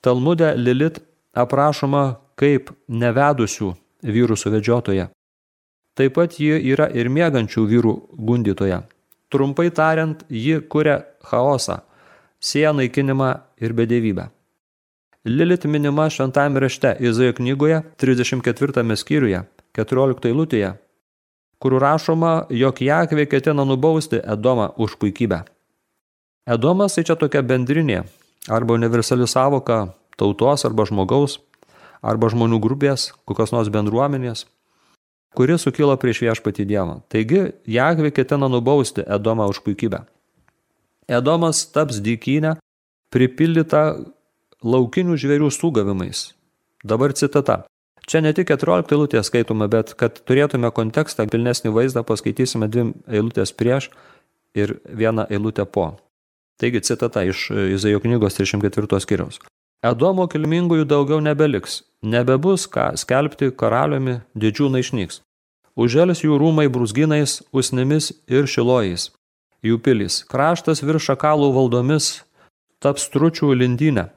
Talmude 0.00 0.54
Lilit 0.56 1.00
aprašoma 1.34 2.16
kaip 2.38 2.70
nevedusių 2.88 3.74
vyrų 4.02 4.36
suvedžiotoja. 4.36 5.08
Taip 5.96 6.14
pat 6.18 6.36
ji 6.40 6.58
yra 6.72 6.90
ir 6.92 7.08
mėgančių 7.08 7.64
vyrų 7.70 7.94
gundytoja. 8.18 8.82
Trumpai 9.32 9.70
tariant, 9.74 10.22
ji 10.28 10.60
kuria 10.70 11.00
chaosą, 11.24 11.80
sieja 12.40 12.72
naikinimą 12.76 13.30
ir 13.60 13.72
bedėvybę. 13.74 14.28
Lilit 15.26 15.64
minima 15.66 16.06
šventame 16.10 16.60
rašte 16.62 16.92
Izaijo 17.00 17.32
knygoje 17.40 17.80
34 17.98 18.96
skyriuje, 18.96 19.40
14 19.74 20.28
eilutėje, 20.30 20.76
kur 21.58 21.74
rašoma, 21.82 22.46
jog 22.50 22.78
Jakvė 22.84 23.26
ketina 23.26 23.64
nubausti 23.64 24.20
Edomą 24.22 24.70
už 24.76 24.94
puikybę. 25.00 25.42
Edomas 26.46 26.94
tai 26.94 27.02
čia 27.02 27.16
tokia 27.18 27.42
bendrinė 27.42 28.04
arba 28.48 28.76
universali 28.76 29.26
savoka 29.26 29.88
tautos 30.16 30.64
arba 30.64 30.86
žmogaus, 30.86 31.40
arba 32.02 32.30
žmonių 32.32 32.60
grupės, 32.62 33.12
kokios 33.28 33.52
nors 33.54 33.70
bendruomenės, 33.72 34.46
kuri 35.36 35.58
sukilo 35.60 35.96
prieš 36.00 36.22
viešpatį 36.24 36.66
Dievą. 36.68 37.00
Taigi, 37.12 37.52
Jahvi 37.68 38.12
ketina 38.14 38.48
nubausti 38.48 39.04
Edomą 39.04 39.48
už 39.52 39.60
puikybę. 39.66 40.04
Edomas 41.08 41.62
taps 41.70 42.00
dykynę, 42.02 42.56
pripildyta 43.14 43.82
laukinių 44.64 45.16
žvėrių 45.20 45.50
sugavimais. 45.54 46.32
Dabar 46.84 47.14
citata. 47.14 47.64
Čia 48.06 48.22
ne 48.22 48.30
tik 48.34 48.52
14 48.52 48.92
eilutė 48.94 49.22
skaitome, 49.26 49.66
bet 49.70 49.92
kad 49.98 50.20
turėtume 50.26 50.70
kontekstą, 50.74 51.26
pilnesnį 51.30 51.72
vaizdą, 51.74 52.04
paskaitysime 52.06 52.68
dvi 52.70 52.92
eilutės 53.10 53.50
prieš 53.50 53.90
ir 54.54 54.78
vieną 54.86 55.26
eilutę 55.30 55.66
po. 55.66 55.96
Taigi 56.56 56.80
citata 56.86 57.26
iš 57.26 57.50
Izaijo 57.50 58.00
knygos 58.00 58.38
34 58.38 59.02
skiriaus. 59.02 59.40
Edomo 59.86 60.24
kilmingųjų 60.32 60.86
daugiau 60.88 61.20
nebeliks, 61.22 61.82
nebebus 62.02 62.64
ką 62.72 62.88
skelbti 62.98 63.52
karaliumi, 63.60 64.20
didžiūnai 64.34 64.82
išnyks. 64.82 65.20
Užžels 65.76 66.22
jų 66.24 66.38
rūmai 66.40 66.66
brūzginais, 66.72 67.42
usnimis 67.52 68.10
ir 68.26 68.48
šilojais. 68.48 69.10
Jų 69.66 69.78
pilis, 69.84 70.22
kraštas 70.30 70.82
virš 70.82 71.10
šakalų 71.10 71.50
valdomis, 71.54 72.08
taps 72.80 73.10
tručių 73.12 73.52
lindynę. 73.60 74.08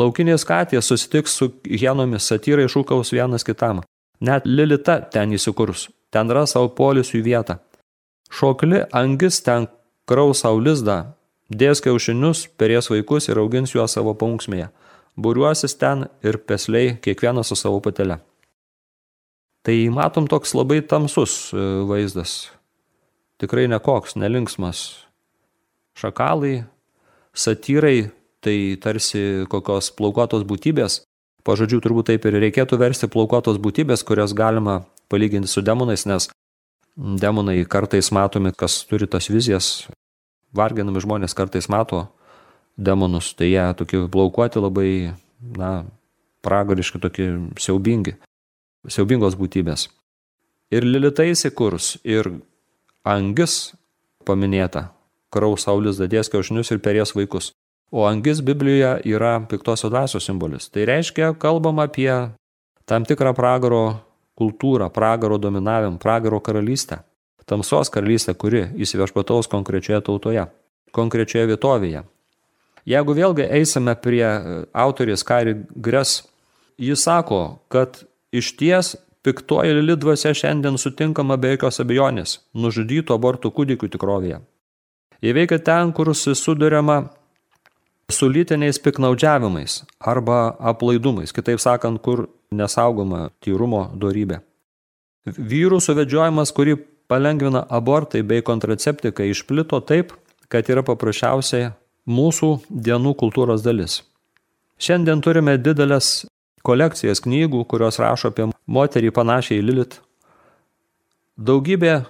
Laukinės 0.00 0.46
katės 0.46 0.88
susitiks 0.90 1.34
su 1.38 1.50
hienomis, 1.66 2.28
satyrai 2.30 2.68
šūkaus 2.70 3.12
vienas 3.14 3.46
kitam. 3.46 3.82
Net 4.24 4.46
Lilita 4.46 5.00
ten 5.10 5.34
įsikurs, 5.34 5.88
ten 6.14 6.30
ras 6.30 6.54
savo 6.54 6.70
polisių 6.78 7.20
vietą. 7.26 7.58
Šokli 8.30 8.86
angis 8.94 9.42
ten 9.42 9.68
kraus 10.08 10.42
savo 10.42 10.62
lizdą, 10.62 11.02
Dės 11.52 11.82
kiaušinius, 11.84 12.46
perės 12.56 12.88
vaikus 12.88 13.28
ir 13.28 13.36
augins 13.36 13.74
juos 13.74 13.92
savo 13.92 14.14
paunksmėje. 14.16 14.70
Būriuosis 15.14 15.76
ten 15.78 16.08
ir 16.26 16.40
pesliai, 16.42 16.96
kiekvienas 17.02 17.52
su 17.52 17.58
savo 17.58 17.78
patelė. 17.84 18.18
Tai 19.64 19.76
matom 19.94 20.26
toks 20.28 20.52
labai 20.58 20.82
tamsus 20.84 21.52
e, 21.54 21.62
vaizdas. 21.88 22.50
Tikrai 23.40 23.68
nekoks, 23.70 24.18
nelinksmas. 24.20 24.82
Šakalai, 25.96 26.64
satyrai, 27.32 28.10
tai 28.44 28.74
tarsi 28.82 29.46
kokios 29.50 29.92
plaukuotos 29.94 30.44
būtybės. 30.50 31.04
Pažodžių 31.46 31.80
turbūt 31.84 32.10
taip 32.10 32.26
ir 32.26 32.38
reikėtų 32.42 32.76
versti 32.80 33.08
plaukuotos 33.12 33.60
būtybės, 33.62 34.02
kurias 34.04 34.34
galima 34.36 34.82
palyginti 35.12 35.48
su 35.48 35.62
demonais, 35.62 36.04
nes 36.08 36.28
demonai 36.96 37.62
kartais 37.70 38.10
matomi, 38.14 38.52
kas 38.56 38.82
turi 38.88 39.06
tas 39.10 39.30
vizijas, 39.30 39.86
varginami 40.56 41.02
žmonės 41.04 41.36
kartais 41.36 41.70
mato 41.70 42.08
demonus, 42.76 43.32
tai 43.34 43.50
jie 43.52 43.64
tokie 43.78 44.04
plaukuoti 44.10 44.62
labai, 44.62 44.90
na, 45.58 45.84
pragariški, 46.44 47.00
tokie 47.02 47.28
siaubingi, 47.60 48.16
siaubingos 48.88 49.36
būtybės. 49.40 49.88
Ir 50.74 50.86
lilitai 50.86 51.30
įsikurs, 51.32 51.94
ir 52.04 52.30
angis 53.06 53.74
paminėta, 54.26 54.88
kraus 55.34 55.66
saulis 55.68 56.00
dadės 56.00 56.32
kiaušinius 56.32 56.72
ir 56.74 56.82
perės 56.84 57.14
vaikus. 57.16 57.52
O 57.94 58.08
angis 58.08 58.40
Biblijoje 58.42 59.04
yra 59.06 59.36
piktosios 59.46 59.92
dvasios 59.92 60.26
simbolis. 60.26 60.66
Tai 60.72 60.86
reiškia, 60.88 61.34
kalbam 61.38 61.78
apie 61.84 62.10
tam 62.88 63.04
tikrą 63.06 63.34
pragaro 63.36 63.84
kultūrą, 64.34 64.88
pragaro 64.90 65.38
dominavimą, 65.38 66.00
pragaro 66.02 66.40
karalystę 66.42 67.04
tamsos 67.48 67.90
karalystė, 67.92 68.34
kuri 68.36 68.64
įsiviešpataus 68.80 69.48
konkrečioje 69.52 70.00
tautoje, 70.06 70.46
konkrečioje 70.96 71.48
vietovėje. 71.52 72.04
Jeigu 72.88 73.16
vėlgi 73.16 73.46
eisime 73.48 73.94
prie 73.96 74.24
e, 74.24 74.56
autorės 74.76 75.24
Kari 75.24 75.56
Gres, 75.74 76.18
jis 76.76 77.04
sako, 77.06 77.60
kad 77.72 78.02
iš 78.34 78.52
ties 78.60 78.94
piktoji 79.24 79.72
lili 79.78 79.96
dvasia 79.96 80.34
šiandien 80.36 80.76
sutinkama 80.80 81.38
be 81.40 81.54
jokios 81.54 81.80
abejonės 81.80 82.38
nužudytų 82.52 83.16
abortų 83.16 83.52
kūdikių 83.56 83.88
tikrovėje. 83.94 84.40
Jie 85.24 85.32
veikia 85.32 85.58
ten, 85.64 85.94
kur 85.96 86.12
susiduriama 86.12 87.06
su 88.12 88.28
lytiniais 88.28 88.76
piknaudžiavimais 88.84 89.78
arba 90.00 90.56
aplaidumais, 90.60 91.32
kitaip 91.32 91.62
sakant, 91.62 92.02
kur 92.04 92.26
nesaugoma 92.52 93.30
tyrumo 93.40 93.86
dorybė. 93.96 94.42
Vyrų 95.24 95.80
suvedžiojimas, 95.80 96.52
kurį 96.52 96.76
palengvina 97.08 97.64
abortai 97.72 98.20
bei 98.20 98.44
kontraceptika 98.44 99.24
išplito 99.24 99.80
taip, 99.80 100.12
kad 100.52 100.68
yra 100.68 100.84
paprasčiausiai 100.84 101.70
mūsų 102.06 102.50
dienų 102.68 103.14
kultūros 103.20 103.64
dalis. 103.64 104.02
Šiandien 104.80 105.22
turime 105.24 105.56
didelės 105.58 106.26
kolekcijas 106.64 107.22
knygų, 107.24 107.64
kurios 107.68 108.00
rašo 108.00 108.32
apie 108.32 108.48
moterį 108.66 109.12
panašiai 109.14 109.60
į 109.60 109.64
Lilit. 109.64 109.98
Daugybė 111.36 112.04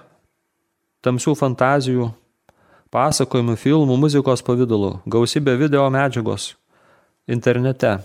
tamsių 1.05 1.35
fantazijų, 1.37 2.09
pasakojimų, 2.93 3.55
filmų, 3.59 3.97
muzikos 3.99 4.43
pavydalų, 4.45 4.99
gausybė 5.05 5.57
video 5.59 5.85
medžiagos 5.93 6.53
internete, 7.27 7.97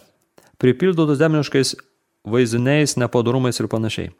pripildytos 0.60 1.20
demoniškais 1.20 1.76
vaizdiniais, 2.24 2.96
nepadarumais 3.00 3.60
ir 3.60 3.68
panašiai. 3.70 4.10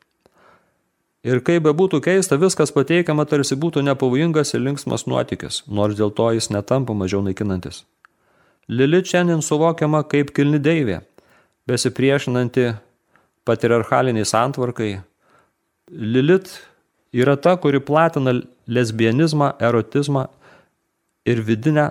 Ir 1.20 1.42
kaip 1.44 1.66
be 1.66 1.72
būtų 1.76 2.00
keista, 2.00 2.38
viskas 2.40 2.72
pateikiama 2.72 3.26
tarsi 3.28 3.56
būtų 3.60 3.82
nepavojingas 3.84 4.54
ir 4.54 4.62
linksmas 4.64 5.04
nuotykis, 5.04 5.64
nors 5.68 5.98
dėl 5.98 6.14
to 6.16 6.30
jis 6.32 6.48
netampa 6.48 6.96
mažiau 6.96 7.20
naikinantis. 7.24 7.82
Lilit 8.70 9.10
šiandien 9.10 9.42
suvokiama 9.44 10.00
kaip 10.08 10.32
kilni 10.32 10.60
deivė, 10.62 11.02
besipriešinanti 11.68 12.70
patriarchaliniai 13.44 14.24
santvarkai. 14.24 14.94
Lilit 15.90 16.48
yra 17.12 17.36
ta, 17.36 17.56
kuri 17.60 17.82
platina 17.84 18.38
lesbianizmą, 18.70 19.52
erotizmą 19.60 20.28
ir 21.28 21.42
vidinę 21.44 21.90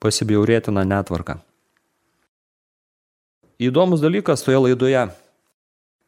pasibjaurėtiną 0.00 0.86
netvarką. 0.88 1.40
Įdomus 3.60 4.00
dalykas 4.00 4.42
toje 4.46 4.58
laidoje 4.58 5.08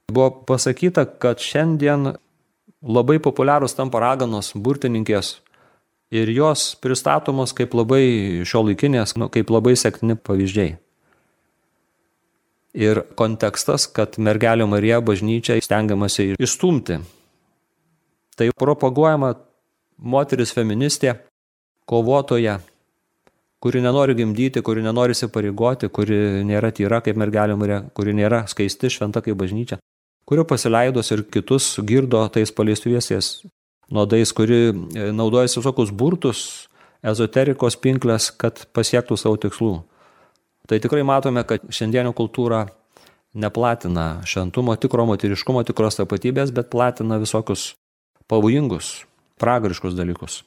buvo 0.08 0.30
pasakyta, 0.48 1.04
kad 1.04 1.42
šiandien 1.42 2.14
labai 2.82 3.18
populiarūs 3.22 3.76
tampa 3.76 4.00
raganos, 4.02 4.52
burtininkės 4.54 5.36
ir 6.14 6.30
jos 6.30 6.74
pristatomos 6.82 7.54
kaip 7.56 7.74
labai 7.74 8.42
šio 8.46 8.64
laikinės, 8.66 9.16
nu, 9.20 9.30
kaip 9.32 9.50
labai 9.50 9.76
sektini 9.78 10.16
pavyzdžiai. 10.16 10.76
Ir 12.76 13.02
kontekstas, 13.16 13.86
kad 13.88 14.18
mergelė 14.20 14.66
Marija 14.68 15.00
bažnyčia 15.00 15.56
stengiamasi 15.64 16.34
išstumti. 16.36 17.00
Tai 18.36 18.50
propaguojama 18.52 19.32
moteris 19.96 20.52
feministė, 20.52 21.14
kovotoja, 21.88 22.58
kuri 23.64 23.80
nenori 23.80 24.14
gimdyti, 24.18 24.60
kuri 24.60 24.84
nenori 24.84 25.16
įsipareigoti, 25.16 25.88
kuri 25.88 26.44
nėra 26.44 26.68
tyra 26.76 27.00
kaip 27.00 27.16
mergelė 27.16 27.56
Marija, 27.56 27.80
kuri 27.96 28.12
nėra 28.18 28.44
skaisti, 28.50 28.92
šventa 28.92 29.24
kaip 29.24 29.38
bažnyčia, 29.40 29.80
kuri 30.26 30.44
pasileidos 30.48 31.12
ir 31.14 31.24
kitus 31.30 31.76
girdo 31.86 32.24
tais 32.32 32.52
paleistuviesiais 32.52 33.46
nuodais, 33.90 34.32
kuri 34.34 34.58
e, 34.70 35.10
naudojasi 35.14 35.60
visokius 35.60 35.92
burtus, 35.94 36.40
ezoterikos 37.06 37.78
pinklės, 37.78 38.32
kad 38.34 38.64
pasiektų 38.74 39.18
savo 39.20 39.38
tikslų. 39.40 39.76
Tai 40.66 40.80
tikrai 40.82 41.04
matome, 41.06 41.44
kad 41.46 41.62
šiandienio 41.70 42.10
kultūra 42.16 42.64
neplatina 43.36 44.24
šventumo, 44.26 44.74
tikro 44.80 45.06
moteriškumo, 45.06 45.62
tikros 45.68 46.00
tapatybės, 46.00 46.50
bet 46.56 46.72
platina 46.72 47.20
visokius 47.22 47.74
pavojingus, 48.30 49.04
pragariškus 49.38 49.94
dalykus. 49.94 50.40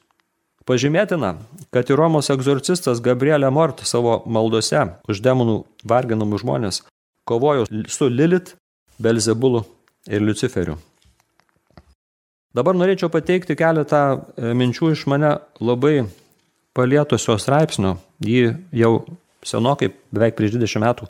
Pažymėtina, 0.68 1.38
kad 1.74 1.90
ir 1.90 1.98
Romos 1.98 2.28
egzorcistas 2.30 3.00
Gabrielė 3.02 3.50
Mort 3.54 3.82
savo 3.88 4.20
maldose 4.30 4.84
už 5.10 5.22
demonų 5.26 5.64
varginamų 5.88 6.42
žmonės 6.44 6.84
kovojo 7.30 7.66
su 7.90 8.10
Lilit, 8.10 8.54
Belzebulu 9.00 9.64
ir 10.08 10.22
Luciferiu. 10.22 10.78
Dabar 12.56 12.76
norėčiau 12.76 13.10
pateikti 13.14 13.56
keletą 13.56 14.18
e, 14.18 14.20
minčių 14.58 14.92
iš 14.96 15.08
mane 15.12 15.32
labai 15.62 16.06
palietusio 16.74 17.38
straipsnio. 17.40 17.98
Jį 18.26 18.56
jau 18.76 19.06
senokai, 19.46 19.90
beveik 20.12 20.36
prieš 20.38 20.52
20 20.58 20.80
metų, 20.84 21.08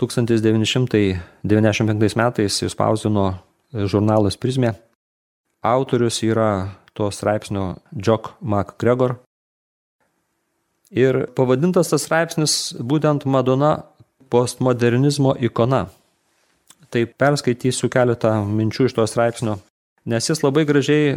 1995 0.00 2.16
metais 2.18 2.62
įspausdino 2.66 3.26
žurnalas 3.74 4.36
Prizmė. 4.40 4.70
Autorius 5.64 6.22
yra 6.22 6.68
to 6.94 7.10
straipsnio 7.10 7.76
Jock 7.92 8.34
McGregor. 8.40 9.14
Ir 10.94 11.26
pavadintas 11.34 11.90
tas 11.90 12.02
straipsnis 12.06 12.74
būtent 12.78 13.26
Madona 13.26 13.82
postmodernizmo 14.30 15.34
ikona. 15.42 15.88
Tai 16.94 17.02
perskaitysiu 17.18 17.88
keletą 17.90 18.36
minčių 18.46 18.86
iš 18.86 18.94
to 18.94 19.06
straipsnio, 19.10 19.56
nes 20.06 20.28
jis 20.30 20.44
labai 20.44 20.62
gražiai 20.68 21.16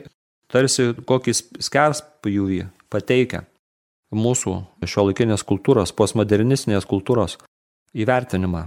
tarsi 0.49 0.89
kokį 1.05 1.35
skerspjūvį 1.67 2.63
pateikia 2.89 3.43
mūsų 4.15 4.55
šiuolaikinės 4.87 5.43
kultūros, 5.45 5.93
postmodernistinės 5.93 6.87
kultūros 6.87 7.37
įvertinimą, 7.97 8.63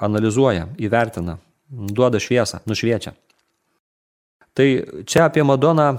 analizuoja, 0.00 0.68
įvertina, 0.78 1.36
duoda 1.68 2.20
šviesą, 2.22 2.62
nušviečia. 2.66 3.12
Tai 4.54 4.68
čia 5.06 5.26
apie 5.26 5.44
Madoną 5.44 5.98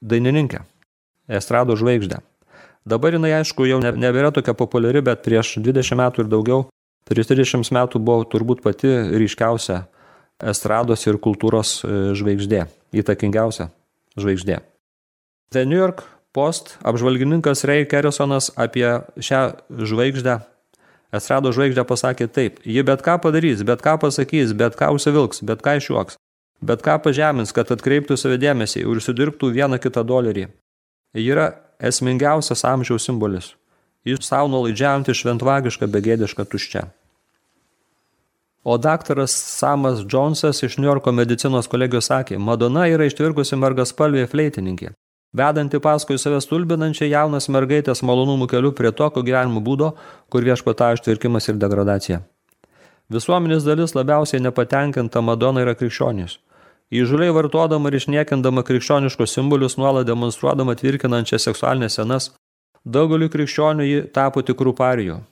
dainininkę, 0.00 0.62
estrado 1.28 1.76
žvaigždę. 1.78 2.22
Dabar 2.86 3.16
jinai, 3.18 3.32
aišku, 3.40 3.66
jau 3.66 3.80
nebėra 3.82 4.30
tokia 4.34 4.54
populiari, 4.54 5.02
bet 5.02 5.24
prieš 5.26 5.56
20 5.58 5.98
metų 5.98 6.22
ir 6.22 6.30
daugiau, 6.30 6.66
prieš 7.06 7.30
30 7.32 7.72
metų 7.74 8.02
buvo 8.02 8.26
turbūt 8.28 8.62
pati 8.64 8.90
ryškiausia 9.16 9.84
estrados 10.42 11.06
ir 11.06 11.20
kultūros 11.22 11.80
e, 11.80 11.94
žvaigždė, 12.18 12.66
įtakingiausia 12.96 13.70
žvaigždė. 14.18 14.60
The 15.54 15.64
New 15.64 15.78
York 15.78 16.04
Post 16.36 16.74
apžvalgininkas 16.84 17.64
Ray 17.64 17.86
Kerrisonas 17.88 18.50
apie 18.60 18.84
šią 19.16 19.56
žvaigždę, 19.72 20.34
estrado 21.16 21.48
žvaigždę 21.48 21.86
pasakė 21.88 22.26
taip, 22.28 22.58
ji 22.60 22.82
bet 22.84 23.00
ką 23.06 23.16
padarys, 23.24 23.62
bet 23.64 23.80
ką 23.80 23.96
pasakys, 24.02 24.52
bet 24.52 24.76
ką 24.76 24.90
užsivilks, 24.98 25.40
bet 25.48 25.64
ką 25.64 25.78
išjuoks, 25.80 26.18
bet 26.60 26.84
ką 26.84 26.98
pažemins, 27.00 27.54
kad 27.56 27.72
atkreiptų 27.72 28.18
savo 28.20 28.36
dėmesį 28.42 28.84
ir 28.84 29.00
užsidirbtų 29.00 29.48
vieną 29.56 29.80
kitą 29.80 30.04
dolerį. 30.04 30.50
Ji 31.16 31.32
yra 31.32 31.54
esmingiausias 31.80 32.66
amžiaus 32.68 33.08
simbolis. 33.08 33.54
Jis 34.04 34.28
savo 34.28 34.52
nuolaidžiaujantį 34.52 35.16
šventvagišką, 35.16 35.88
begėdišką 35.88 36.44
tuščią. 36.52 36.84
O 38.68 38.78
daktaras 38.78 39.30
Samas 39.30 40.00
Džonsas 40.06 40.62
iš 40.62 40.76
New 40.76 40.88
Yorko 40.88 41.12
medicinos 41.12 41.68
kolegijos 41.70 42.08
sakė, 42.10 42.34
Madona 42.38 42.88
yra 42.90 43.06
ištvirkusi 43.06 43.54
mergaspalvė 43.62 44.24
fleitininkė, 44.32 44.88
vedanti 45.38 45.78
paskui 45.84 46.16
save 46.18 46.40
stulbinančią 46.42 47.06
jaunas 47.06 47.46
mergaitės 47.46 48.02
malonumų 48.02 48.48
keliu 48.50 48.72
prie 48.74 48.90
tokio 48.90 49.22
gyvenimo 49.28 49.62
būdo, 49.68 49.92
kur 50.34 50.42
viešpatauja 50.48 50.98
ištvirkimas 50.98 51.46
ir 51.46 51.60
degradacija. 51.62 52.18
Visuomenės 53.06 53.62
dalis 53.68 53.94
labiausiai 53.94 54.42
nepatenkinta 54.42 55.22
Madona 55.22 55.62
yra 55.62 55.76
krikščionys. 55.78 56.40
Įžuliai 56.90 57.38
vartodama 57.38 57.94
ir 57.94 58.00
išniekindama 58.00 58.66
krikščioniškos 58.66 59.38
simbolius, 59.38 59.78
nuolat 59.78 60.10
demonstruodama 60.10 60.74
tvirkinančią 60.82 61.38
seksualinės 61.38 62.00
senas, 62.02 62.32
daugeliu 62.82 63.30
krikščionių 63.30 63.90
ji 63.92 64.04
tapo 64.10 64.42
tikrų 64.42 64.74
parijų. 64.82 65.22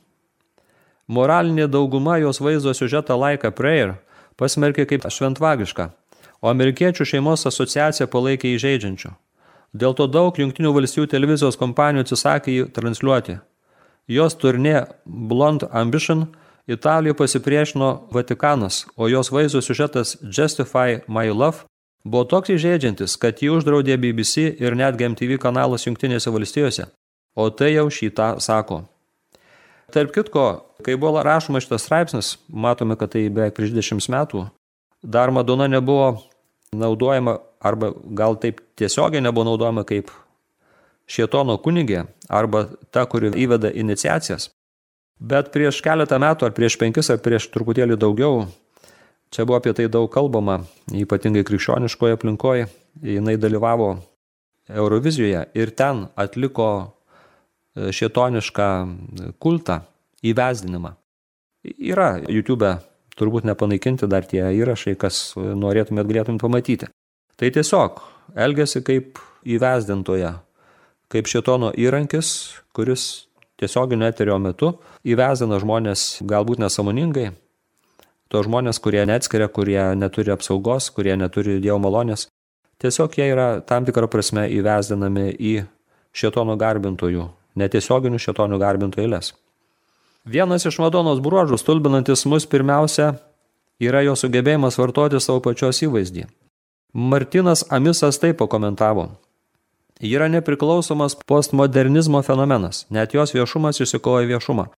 Moralinė 1.09 1.67
dauguma 1.69 2.19
jos 2.19 2.41
vaizdo 2.41 2.73
siužetą 2.75 3.17
laiką 3.19 3.51
Prayer 3.53 3.97
pasmerkė 4.41 4.87
kaip 4.91 5.05
šventvagišką, 5.09 5.91
o 6.43 6.51
amerikiečių 6.51 7.05
šeimos 7.07 7.47
asociacija 7.47 8.07
palaikė 8.11 8.55
įžeidžiančių. 8.57 9.11
Dėl 9.75 9.95
to 9.99 10.07
daug 10.07 10.39
jungtinių 10.39 10.73
valstybių 10.75 11.11
televizijos 11.11 11.59
kompanijų 11.59 12.07
atsisakė 12.07 12.55
jį 12.55 12.71
transliuoti. 12.75 13.41
Jos 14.09 14.35
turnė 14.39 14.87
Blonde 15.05 15.69
Ambition– 15.73 16.27
Italijoje 16.67 17.17
pasipriešino 17.17 18.09
Vatikanas, 18.11 18.87
o 18.97 19.09
jos 19.09 19.31
vaizdo 19.31 19.61
siužetas 19.61 20.17
Justify 20.23 20.99
My 21.09 21.29
Love 21.29 21.59
buvo 22.05 22.25
toks 22.25 22.55
įžeidžiantis, 22.57 23.19
kad 23.21 23.43
jį 23.43 23.51
uždraudė 23.59 23.99
BBC 24.01 24.49
ir 24.61 24.77
net 24.77 24.97
GMTV 24.97 25.37
kanalas 25.41 25.85
Junktinėse 25.85 26.33
valstijose, 26.33 26.87
o 27.37 27.51
tai 27.51 27.75
jau 27.75 27.91
šitą 27.93 28.39
sako. 28.41 28.87
Tarp 29.93 30.15
kitko, 30.17 30.47
kai 30.85 30.97
buvo 31.01 31.23
rašoma 31.25 31.63
šitas 31.65 31.87
straipsnis, 31.87 32.35
matome, 32.49 32.97
kad 33.01 33.15
tai 33.15 33.27
beveik 33.33 33.57
prieš 33.57 33.73
20 33.75 34.13
metų, 34.13 34.45
dar 35.03 35.33
Madona 35.35 35.69
nebuvo 35.69 36.19
naudojama, 36.75 37.39
arba 37.61 37.93
gal 38.05 38.37
taip 38.41 38.61
tiesiogiai 38.79 39.25
nebuvo 39.25 39.49
naudojama 39.51 39.85
kaip 39.89 40.13
šietono 41.11 41.57
kunigė, 41.61 42.05
arba 42.29 42.67
ta, 42.91 43.05
kuri 43.09 43.33
įveda 43.45 43.73
iniciacijas. 43.73 44.51
Bet 45.21 45.53
prieš 45.55 45.81
keletą 45.85 46.19
metų, 46.21 46.49
ar 46.49 46.55
prieš 46.57 46.77
penkis, 46.81 47.11
ar 47.13 47.21
prieš 47.23 47.47
truputėlį 47.55 47.97
daugiau, 48.01 48.47
čia 49.31 49.47
buvo 49.47 49.61
apie 49.61 49.75
tai 49.77 49.87
daug 49.93 50.11
kalbama, 50.13 50.63
ypatingai 50.91 51.45
krikščioniškoje 51.47 52.19
aplinkoje, 52.19 52.67
jinai 53.03 53.37
dalyvavo 53.41 53.95
Eurovizijoje 54.69 55.45
ir 55.55 55.73
ten 55.77 56.07
atliko 56.17 56.69
e, 56.81 57.93
šietonišką 57.93 58.69
kultą, 59.39 59.83
įvesdinimą. 60.25 60.95
Yra 61.65 62.09
YouTube, 62.29 62.75
turbūt 63.19 63.47
nepanaikinti 63.49 64.09
dar 64.11 64.27
tie 64.29 64.43
įrašai, 64.59 64.97
kas 65.01 65.35
norėtumėt 65.37 66.09
galėtumėt 66.11 66.43
pamatyti. 66.43 66.91
Tai 67.41 67.51
tiesiog 67.51 68.03
elgesi 68.39 68.83
kaip 68.87 69.21
įvesdintoje, 69.45 70.33
kaip 71.13 71.31
šietono 71.31 71.73
įrankis, 71.79 72.29
kuris 72.77 73.27
tiesioginio 73.61 74.09
eterio 74.11 74.39
metu 74.43 74.75
įvezina 75.07 75.59
žmonės 75.63 76.25
galbūt 76.27 76.63
nesamoningai, 76.63 77.31
to 78.29 78.43
žmonės, 78.43 78.81
kurie 78.83 79.05
neatskiria, 79.07 79.49
kurie 79.49 79.81
neturi 79.99 80.35
apsaugos, 80.35 80.91
kurie 80.95 81.15
neturi 81.19 81.61
Dievo 81.63 81.79
malonės, 81.83 82.27
tiesiog 82.83 83.15
jie 83.19 83.31
yra 83.31 83.49
tam 83.67 83.87
tikrą 83.87 84.09
prasme 84.11 84.49
įvesdinami 84.51 85.31
į 85.39 85.55
šetono 86.15 86.59
garbintojų, 86.59 87.29
netiesioginių 87.61 88.21
šetono 88.23 88.59
garbintojų 88.63 89.07
eilės. 89.07 89.35
Vienas 90.25 90.65
iš 90.65 90.79
Madonos 90.81 91.19
bruožų, 91.21 91.59
stulbinantis 91.61 92.23
mus 92.25 92.47
pirmiausia, 92.49 93.11
yra 93.77 94.01
jo 94.07 94.15
sugebėjimas 94.17 94.79
vartoti 94.81 95.21
savo 95.21 95.43
pačios 95.45 95.83
įvaizdį. 95.85 96.25
Martinas 96.95 97.67
Amisas 97.69 98.17
taip 98.23 98.39
pakomentavo. 98.41 99.11
Yra 100.01 100.31
nepriklausomas 100.33 101.19
postmodernizmo 101.29 102.23
fenomenas, 102.25 102.87
net 102.89 103.13
jos 103.13 103.35
viešumas 103.37 103.83
išsikoja 103.85 104.25
viešumą. 104.31 104.71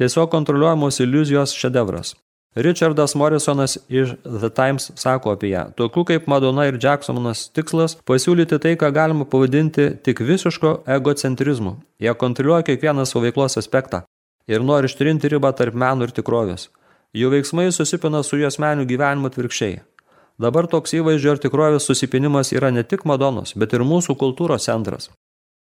Tiesiog 0.00 0.30
kontroliuojamos 0.32 1.00
iliuzijos 1.04 1.52
šedevras. 1.52 2.14
Richardas 2.56 3.14
Morrisonas 3.14 3.76
iš 3.88 4.16
The 4.24 4.48
Times 4.56 4.88
sako 4.96 5.34
apie 5.36 5.52
ją. 5.52 5.66
Tokių 5.76 6.06
kaip 6.08 6.30
Madonna 6.30 6.64
ir 6.70 6.80
Jacksonas 6.80 7.50
tikslas- 7.52 7.98
pasiūlyti 8.08 8.58
tai, 8.58 8.76
ką 8.76 8.92
galima 8.92 9.24
pavadinti 9.24 10.02
tik 10.02 10.20
visiško 10.20 10.84
egocentrizmu. 10.86 11.76
Jie 12.00 12.14
kontroliuoja 12.14 12.62
kiekvieną 12.62 13.04
savo 13.06 13.24
veiklos 13.26 13.58
aspektą 13.58 14.02
ir 14.48 14.64
nori 14.64 14.90
ištrinti 14.90 15.30
ribą 15.32 15.52
tarp 15.56 15.74
meno 15.74 16.06
ir 16.06 16.12
tikrovės. 16.14 16.68
Jų 17.14 17.30
veiksmai 17.30 17.68
susipina 17.72 18.22
su 18.26 18.40
jos 18.40 18.58
menių 18.58 18.86
gyvenimu 18.90 19.30
atvirkščiai. 19.30 19.82
Dabar 20.38 20.66
toks 20.66 20.96
įvaizdžio 20.98 21.36
ir 21.36 21.42
tikrovės 21.44 21.86
susipinimas 21.86 22.50
yra 22.52 22.72
ne 22.74 22.82
tik 22.82 23.04
Madonos, 23.06 23.54
bet 23.54 23.72
ir 23.76 23.86
mūsų 23.86 24.16
kultūros 24.18 24.66
centras. 24.66 25.10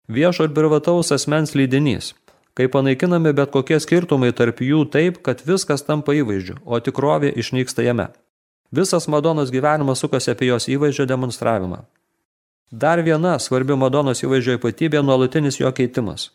Viešo 0.10 0.48
ir 0.50 0.56
privataus 0.58 1.14
asmens 1.14 1.54
lydinys. 1.54 2.14
Kai 2.58 2.68
panaikinami 2.70 3.34
bet 3.34 3.54
kokie 3.54 3.80
skirtumai 3.82 4.34
tarp 4.34 4.60
jų 4.62 4.84
taip, 4.94 5.22
kad 5.26 5.42
viskas 5.46 5.86
tampa 5.86 6.14
įvaizdžiu, 6.18 6.60
o 6.66 6.80
tikrovė 6.82 7.32
išnyksta 7.38 7.86
jame. 7.86 8.10
Visas 8.74 9.08
Madonos 9.08 9.54
gyvenimas 9.54 10.02
sukasi 10.02 10.34
apie 10.34 10.50
jos 10.50 10.66
įvaizdžio 10.70 11.06
demonstravimą. 11.10 11.84
Dar 12.74 13.02
viena 13.06 13.38
svarbi 13.38 13.78
Madonos 13.78 14.26
įvaizdžio 14.26 14.58
ypatybė– 14.58 15.04
nuolatinis 15.06 15.60
jo 15.62 15.70
keitimas. 15.70 16.32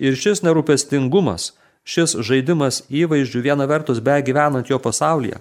Ir 0.00 0.16
šis 0.16 0.40
nerūpestingumas, 0.44 1.50
šis 1.86 2.16
žaidimas 2.26 2.82
įvaizdžių 2.90 3.44
viena 3.46 3.66
vertus 3.70 4.02
be 4.02 4.18
gyvenant 4.26 4.68
jo 4.70 4.78
pasaulyje, 4.82 5.38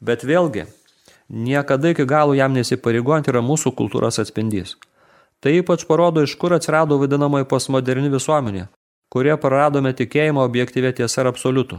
bet 0.00 0.26
vėlgi, 0.26 0.66
niekada 1.30 1.94
iki 1.94 2.04
galo 2.04 2.34
jam 2.34 2.54
nesipareigojant 2.56 3.30
yra 3.30 3.42
mūsų 3.42 3.72
kultūros 3.78 4.18
atspindys. 4.22 4.76
Tai 5.40 5.52
ypač 5.60 5.84
parodo, 5.86 6.24
iš 6.24 6.34
kur 6.40 6.56
atsirado 6.56 6.98
vadinamoji 6.98 7.46
postmoderni 7.48 8.10
visuomenė, 8.10 8.66
kurie 9.12 9.36
praradome 9.38 9.92
tikėjimą 9.94 10.42
objektyvė 10.48 10.94
tiesa 10.96 11.22
ir 11.22 11.30
absoliutų. 11.30 11.78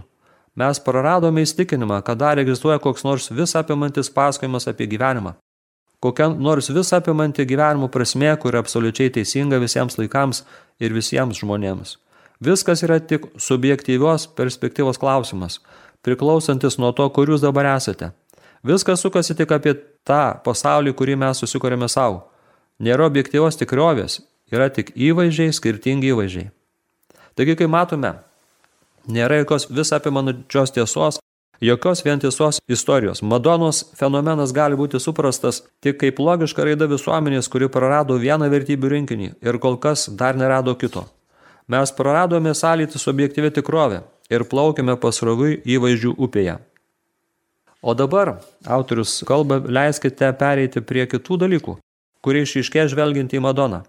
Mes 0.58 0.80
praradome 0.82 1.44
įstikinimą, 1.46 2.00
kad 2.06 2.18
dar 2.18 2.40
egzistuoja 2.42 2.80
koks 2.82 3.04
nors 3.06 3.28
vis 3.30 3.54
apimantis 3.60 4.10
pasakojimas 4.14 4.66
apie 4.72 4.88
gyvenimą. 4.90 5.36
Kokia 6.02 6.30
nors 6.30 6.70
vis 6.70 6.94
apimanti 6.94 7.46
gyvenimo 7.46 7.90
prasme, 7.94 8.32
kuri 8.42 8.58
absoliučiai 8.58 9.12
teisinga 9.14 9.60
visiems 9.62 9.98
laikams 9.98 10.44
ir 10.80 10.94
visiems 10.94 11.42
žmonėms. 11.42 11.98
Viskas 12.40 12.84
yra 12.86 13.00
tik 13.00 13.26
subjektyvios 13.42 14.28
perspektyvos 14.38 15.00
klausimas, 15.02 15.60
priklausantis 16.06 16.78
nuo 16.78 16.92
to, 16.94 17.08
kur 17.10 17.30
jūs 17.32 17.42
dabar 17.42 17.66
esate. 17.74 18.12
Viskas 18.64 19.02
sukasi 19.02 19.36
tik 19.38 19.52
apie 19.56 19.74
tą 20.06 20.38
pasaulį, 20.46 20.94
kurį 20.98 21.18
mes 21.18 21.42
susikūrėme 21.42 21.90
savo. 21.90 22.28
Nėra 22.84 23.08
objektyvos 23.10 23.58
tikrovės, 23.58 24.20
yra 24.54 24.70
tik 24.70 24.94
įvaizdžiai, 24.94 25.54
skirtingi 25.56 26.14
įvaizdžiai. 26.14 26.52
Taigi, 27.38 27.58
kai 27.58 27.70
matome, 27.70 28.14
nėra 29.10 29.42
jokios 29.42 29.68
visapimančios 29.74 30.74
tiesos, 30.78 31.20
jokios 31.62 32.04
vientisos 32.06 32.62
istorijos. 32.70 33.22
Madonos 33.22 33.84
fenomenas 33.98 34.54
gali 34.54 34.78
būti 34.78 35.02
suprastas 35.02 35.64
tik 35.82 35.98
kaip 36.02 36.22
logiška 36.22 36.66
raida 36.66 36.90
visuomenės, 36.90 37.50
kuri 37.50 37.70
prarado 37.70 38.18
vieną 38.22 38.50
vertybių 38.54 38.94
rinkinį 38.94 39.30
ir 39.42 39.62
kol 39.64 39.82
kas 39.82 40.10
dar 40.10 40.38
nerado 40.38 40.78
kito. 40.78 41.08
Mes 41.68 41.92
praradome 41.92 42.54
sąlytį 42.56 43.00
su 43.00 43.10
objektyvi 43.12 43.52
tikrovė 43.58 44.00
ir 44.32 44.46
plaukime 44.48 44.96
pasrovui 45.04 45.58
įvaizdžių 45.68 46.14
upėje. 46.16 46.56
O 47.84 47.94
dabar, 47.94 48.38
autorius 48.66 49.20
kalba, 49.28 49.60
leiskite 49.60 50.30
pereiti 50.40 50.82
prie 50.82 51.04
kitų 51.12 51.38
dalykų, 51.44 51.76
kurie 52.24 52.46
išiškė 52.48 52.88
žvelgiant 52.94 53.36
į 53.36 53.44
Madoną. 53.44 53.82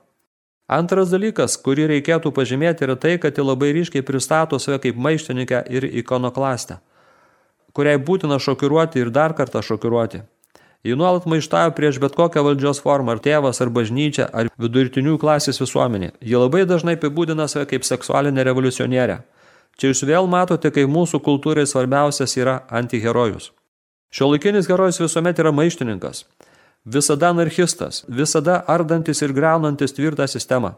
Antras 0.68 1.08
dalykas, 1.08 1.54
kurį 1.64 1.86
reikėtų 1.94 2.34
pažymėti, 2.36 2.84
yra 2.84 2.98
tai, 3.00 3.14
kad 3.22 3.38
ji 3.38 3.46
labai 3.46 3.70
ryškiai 3.72 4.04
pristato 4.04 4.58
save 4.60 4.82
kaip 4.82 4.98
maištininkę 5.00 5.62
ir 5.72 5.86
ikonoklastę, 6.02 6.76
kuriai 7.72 7.96
būtina 7.96 8.36
šokiruoti 8.42 9.00
ir 9.00 9.14
dar 9.14 9.32
kartą 9.38 9.62
šokiruoti. 9.64 10.20
Ji 10.86 10.94
nuolat 10.96 11.26
maištavo 11.26 11.72
prieš 11.76 11.98
bet 12.02 12.14
kokią 12.14 12.44
valdžios 12.46 12.82
formą, 12.84 13.16
ar 13.16 13.22
tėvas, 13.24 13.60
ar 13.62 13.72
bažnyčia, 13.74 14.28
ar 14.32 14.50
vidurtinių 14.62 15.16
klasės 15.18 15.58
visuomenė. 15.62 16.12
Ji 16.22 16.38
labai 16.38 16.64
dažnai 16.70 16.96
apibūdina 16.98 17.48
save 17.50 17.66
kaip 17.70 17.86
seksualinė 17.86 18.46
revoliucionierė. 18.46 19.20
Čia 19.78 19.92
jūs 19.92 20.04
vėl 20.06 20.30
matote, 20.30 20.70
kai 20.74 20.86
mūsų 20.90 21.22
kultūrai 21.22 21.66
svarbiausias 21.66 22.36
yra 22.38 22.60
antiherojus. 22.70 23.52
Šiuolaikinis 24.14 24.70
herojus 24.70 25.02
visuomet 25.02 25.42
yra 25.42 25.52
maištininkas 25.52 26.24
visada 26.92 27.28
anarchistas, 27.28 28.04
visada 28.08 28.62
ardantis 28.66 29.22
ir 29.22 29.32
greunantis 29.32 29.94
tvirtą 29.96 30.26
sistemą. 30.28 30.74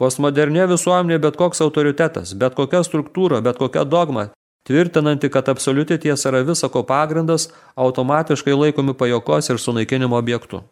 Postmodernė 0.00 0.66
visuomenė 0.68 1.18
bet 1.20 1.36
koks 1.36 1.60
autoritetas, 1.64 2.34
bet 2.34 2.56
kokia 2.56 2.80
struktūra, 2.84 3.40
bet 3.44 3.58
kokia 3.60 3.84
dogma, 3.84 4.30
tvirtinanti, 4.66 5.30
kad 5.30 5.48
absoliuti 5.48 5.98
tiesa 5.98 6.30
yra 6.30 6.42
visako 6.46 6.82
pagrindas, 6.86 7.48
automatiškai 7.74 8.54
laikomi 8.54 8.94
pajokos 8.94 9.50
ir 9.50 9.58
sunaikinimo 9.58 10.16
objektu. 10.16 10.62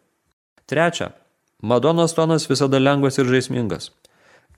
Trečia, 0.66 1.10
Madonos 1.62 2.14
tonas 2.14 2.46
visada 2.46 2.78
lengvas 2.78 3.18
ir 3.18 3.26
žaismingas. 3.26 3.90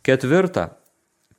Ketvirta, 0.04 0.66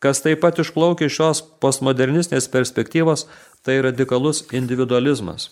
kas 0.01 0.23
taip 0.25 0.41
pat 0.41 0.57
išplaukia 0.57 1.05
iš 1.05 1.17
šios 1.19 1.41
postmodernistinės 1.61 2.49
perspektyvos, 2.49 3.27
tai 3.61 3.77
radikalus 3.85 4.47
individualizmas. 4.57 5.51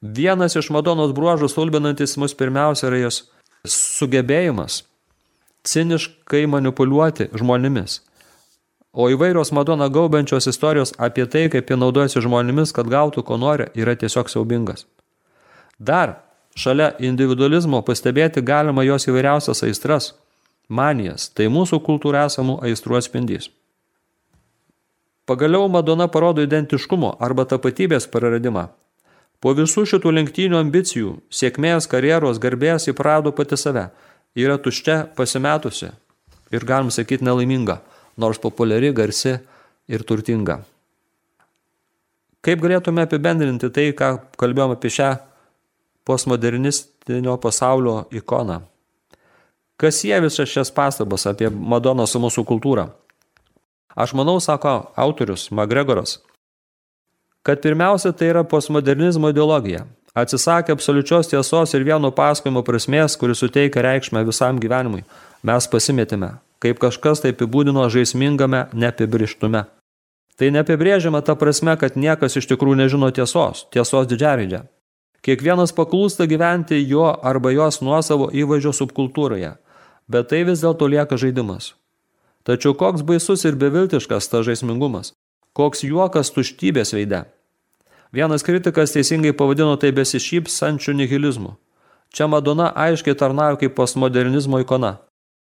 Vienas 0.00 0.56
iš 0.56 0.70
Madonos 0.72 1.12
bruožų 1.16 1.50
stulbinantis 1.52 2.16
mus 2.16 2.32
pirmiausia 2.36 2.88
yra 2.88 3.02
jos 3.04 3.24
sugebėjimas 3.68 4.84
ciniškai 5.66 6.46
manipuliuoti 6.50 7.30
žmonėmis. 7.34 8.00
O 8.96 9.10
įvairios 9.12 9.52
Madona 9.52 9.90
gaubiančios 9.92 10.48
istorijos 10.48 10.94
apie 10.96 11.26
tai, 11.28 11.50
kaip 11.52 11.68
jie 11.68 11.76
naudojasi 11.76 12.22
žmonėmis, 12.24 12.72
kad 12.72 12.88
gautų 12.88 13.24
ko 13.28 13.36
nori, 13.36 13.68
yra 13.76 13.92
tiesiog 14.00 14.30
siaubingas. 14.32 14.86
Dar 15.78 16.22
šalia 16.56 16.94
individualizmo 17.04 17.82
pastebėti 17.84 18.40
galima 18.40 18.86
jos 18.88 19.04
įvairiausias 19.10 19.60
aistras, 19.68 20.14
manijas, 20.68 21.28
tai 21.28 21.50
mūsų 21.52 21.82
kultūra 21.84 22.24
esamų 22.30 22.56
aistrų 22.64 22.96
atspindys. 23.02 23.50
Pagaliau 25.28 25.68
Madona 25.68 26.08
parodo 26.08 26.40
identiškumo 26.46 27.16
arba 27.20 27.44
tapatybės 27.44 28.08
praradimą, 28.08 28.70
Po 29.40 29.52
visų 29.56 29.84
šitų 29.90 30.12
lenktynių 30.16 30.56
ambicijų, 30.62 31.10
sėkmės, 31.28 31.88
karjeros, 31.92 32.40
garbės 32.40 32.88
įprado 32.88 33.32
pati 33.36 33.58
save. 33.60 33.90
Yra 34.36 34.56
tuščia, 34.60 34.96
pasimetusi 35.16 35.90
ir, 36.52 36.64
galim 36.64 36.90
sakyti, 36.92 37.24
nelaiminga, 37.24 37.80
nors 38.16 38.40
populiari, 38.40 38.92
garsi 38.92 39.36
ir 39.88 40.04
turtinga. 40.06 40.60
Kaip 42.46 42.62
galėtume 42.62 43.02
apibendrinti 43.02 43.72
tai, 43.74 43.90
ką 43.96 44.12
kalbėjom 44.38 44.76
apie 44.76 44.92
šią 44.92 45.10
postmodernistinio 46.06 47.34
pasaulio 47.42 48.04
ikoną? 48.14 48.60
Kas 49.76 49.98
jie 50.06 50.16
visas 50.24 50.48
šias 50.48 50.70
pastabas 50.72 51.26
apie 51.28 51.50
Madoną 51.50 52.06
su 52.08 52.22
mūsų 52.22 52.46
kultūra? 52.48 52.86
Aš 53.96 54.14
manau, 54.16 54.38
sako 54.40 54.92
autorius 54.96 55.50
Magregoras, 55.50 56.20
kad 57.42 57.60
pirmiausia 57.64 58.12
tai 58.12 58.30
yra 58.32 58.44
postmodernizmo 58.44 59.32
ideologija. 59.32 59.84
Atsisakė 60.16 60.72
absoliučios 60.72 61.28
tiesos 61.28 61.74
ir 61.76 61.84
vieno 61.84 62.08
pasakojimo 62.14 62.62
prasmės, 62.64 63.18
kuris 63.20 63.42
suteikia 63.42 63.82
reikšmę 63.84 64.22
visam 64.24 64.60
gyvenimui. 64.62 65.02
Mes 65.44 65.68
pasimetėme, 65.68 66.30
kaip 66.62 66.80
kažkas 66.82 67.22
tai 67.22 67.34
apibūdino 67.34 67.84
žaismingame 67.92 68.66
neapibrištume. 68.72 69.64
Tai 70.36 70.48
neapibrėžiama 70.52 71.22
ta 71.24 71.36
prasme, 71.38 71.76
kad 71.80 71.96
niekas 71.96 72.36
iš 72.36 72.48
tikrųjų 72.50 72.80
nežino 72.82 73.08
tiesos, 73.10 73.64
tiesos 73.72 74.08
didžiavidė. 74.10 74.66
Kiekvienas 75.24 75.72
paklūsta 75.74 76.26
gyventi 76.28 76.76
jo 76.86 77.06
arba 77.08 77.50
jos 77.54 77.80
nuosavo 77.82 78.28
įvaizdžio 78.30 78.74
subkultūroje, 78.76 79.56
bet 80.06 80.28
tai 80.30 80.44
vis 80.46 80.60
dėlto 80.62 80.86
lieka 80.92 81.16
žaidimas. 81.18 81.72
Tačiau 82.46 82.76
koks 82.78 83.02
baisus 83.02 83.42
ir 83.48 83.56
beviltiškas 83.58 84.28
ta 84.30 84.44
žaismingumas, 84.46 85.14
koks 85.56 85.82
juokas 85.88 86.30
tuštybės 86.30 86.92
veide. 86.94 87.24
Vienas 88.14 88.44
kritikas 88.46 88.94
teisingai 88.94 89.32
pavadino 89.34 89.74
tai 89.80 89.90
besišypsančių 89.96 90.94
nihilizmu. 91.00 91.56
Čia 92.14 92.28
Madona 92.30 92.70
aiškiai 92.70 93.16
tarnauja 93.18 93.58
kaip 93.64 93.74
postmodernizmo 93.74 94.60
ikona. 94.62 95.00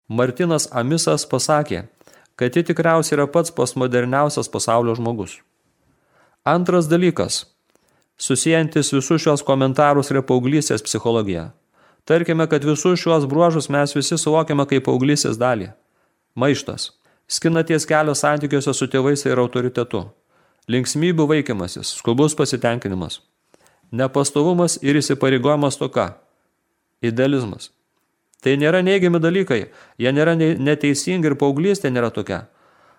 Martinas 0.07 0.67
Amisas 0.71 1.25
pasakė, 1.29 1.85
kad 2.35 2.55
ji 2.55 2.63
tikriausiai 2.71 3.17
yra 3.19 3.27
pats 3.27 3.53
postmoderniausias 3.53 4.49
pasaulio 4.51 4.95
žmogus. 4.97 5.39
Antras 6.45 6.87
dalykas, 6.89 7.45
susijantis 8.17 8.93
visus 8.93 9.21
šios 9.21 9.43
komentarus 9.45 10.09
yra 10.13 10.23
paauglysės 10.25 10.83
psichologija. 10.85 11.51
Tarkime, 12.05 12.47
kad 12.49 12.65
visus 12.65 12.99
šios 12.99 13.27
bruožus 13.29 13.69
mes 13.69 13.93
visi 13.95 14.17
suvokiame 14.17 14.65
kaip 14.65 14.87
paauglysės 14.87 15.37
dalį. 15.37 15.69
Maištas. 16.35 16.89
Skinaties 17.31 17.85
kelio 17.87 18.15
santykiuose 18.17 18.73
su 18.73 18.89
tėvais 18.91 19.23
ir 19.29 19.39
autoritetu 19.39 20.07
linksmybių 20.69 21.27
vaikimasis, 21.29 21.95
skubus 21.99 22.35
pasitenkinimas, 22.37 23.19
nepastovumas 23.91 24.77
ir 24.85 24.99
įsipareigojimas 24.99 25.77
toka, 25.79 26.07
idealizmas. 27.01 27.71
Tai 28.41 28.56
nėra 28.58 28.82
neigiami 28.82 29.21
dalykai, 29.21 29.62
jie 30.01 30.12
nėra 30.12 30.34
neteisingi 30.38 31.30
ir 31.30 31.38
paauglystė 31.38 31.91
nėra 31.93 32.10
tokia. 32.13 32.47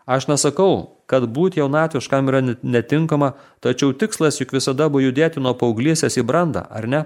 Aš 0.07 0.27
nesakau, 0.31 0.99
kad 1.07 1.27
būti 1.31 1.61
jaunatviškam 1.61 2.31
yra 2.31 2.41
netinkama, 2.63 3.33
tačiau 3.63 3.95
tikslas 3.95 4.41
juk 4.41 4.55
visada 4.55 4.89
buvo 4.91 5.03
judėti 5.05 5.43
nuo 5.43 5.55
paauglysės 5.59 6.19
į 6.19 6.27
brandą, 6.27 6.65
ar 6.71 6.87
ne? 6.91 7.03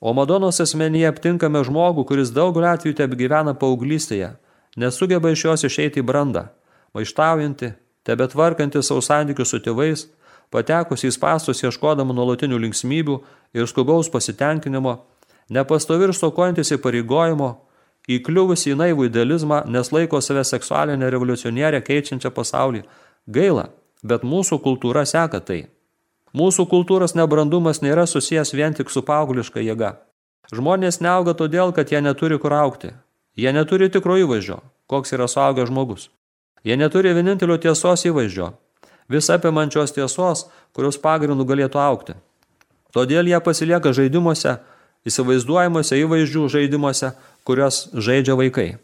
O 0.00 0.12
Madonos 0.16 0.60
asmenyje 0.60 1.08
aptinkame 1.08 1.62
žmogų, 1.64 2.04
kuris 2.08 2.32
daugeliu 2.36 2.68
atveju 2.72 2.96
taip 2.98 3.16
gyvena 3.16 3.54
paauglystėje, 3.56 4.34
nesugeba 4.76 5.32
iš 5.32 5.44
jos 5.46 5.64
išeiti 5.68 6.02
į 6.02 6.08
brandą, 6.08 6.48
maištaujantį, 6.96 7.72
tebe 8.04 8.28
tvarkantis 8.28 8.88
savo 8.88 9.04
santykius 9.04 9.52
su 9.52 9.60
tėvais, 9.64 10.06
patekusi 10.52 11.08
į 11.08 11.14
spastus 11.16 11.64
ieškodama 11.64 12.16
nuolatinių 12.16 12.60
linksmybių 12.66 13.18
ir 13.56 13.68
skubaus 13.70 14.10
pasitenkinimo, 14.12 14.98
nepastovi 15.50 16.08
ir 16.08 16.14
stokojantis 16.16 16.72
įpareigojimo, 16.76 17.50
įkliuvusi 18.08 18.72
į 18.72 18.78
naivų 18.80 19.08
idealizmą, 19.08 19.64
nes 19.68 19.92
laiko 19.92 20.20
save 20.20 20.44
seksualinę 20.44 21.10
revoliucionierę 21.10 21.80
keičiančią 21.84 22.32
pasaulį. 22.34 22.84
Gaila, 23.26 23.70
bet 24.02 24.24
mūsų 24.24 24.60
kultūra 24.64 25.04
seka 25.08 25.40
tai. 25.40 25.64
Mūsų 26.34 26.66
kultūros 26.68 27.14
nebrandumas 27.14 27.80
nėra 27.80 28.08
susijęs 28.10 28.52
vien 28.58 28.74
tik 28.74 28.90
su 28.90 29.04
paaugliška 29.06 29.62
jėga. 29.62 29.94
Žmonės 30.52 31.00
neauga 31.00 31.32
todėl, 31.38 31.72
kad 31.72 31.92
jie 31.92 32.02
neturi 32.04 32.38
kur 32.42 32.52
aukti. 32.52 32.92
Jie 33.38 33.52
neturi 33.54 33.88
tikro 33.90 34.18
įvaizdžio, 34.20 34.60
koks 34.90 35.14
yra 35.16 35.28
suaugęs 35.30 35.70
žmogus. 35.70 36.10
Jie 36.64 36.76
neturi 36.76 37.14
vienintelio 37.14 37.56
tiesos 37.60 38.04
įvaizdžio, 38.08 38.52
visapimančios 39.08 39.94
tiesos, 39.96 40.46
kurios 40.76 40.98
pagrindų 41.00 41.46
galėtų 41.48 41.80
aukti. 41.80 42.14
Todėl 42.94 43.26
jie 43.28 43.40
pasilieka 43.42 43.92
žaidimuose, 43.96 44.58
įsivaizduojamuose 45.08 45.98
įvaizdžių 46.00 46.48
žaidimuose, 46.52 47.12
kurios 47.44 47.88
žaidžia 47.92 48.36
vaikai. 48.38 48.74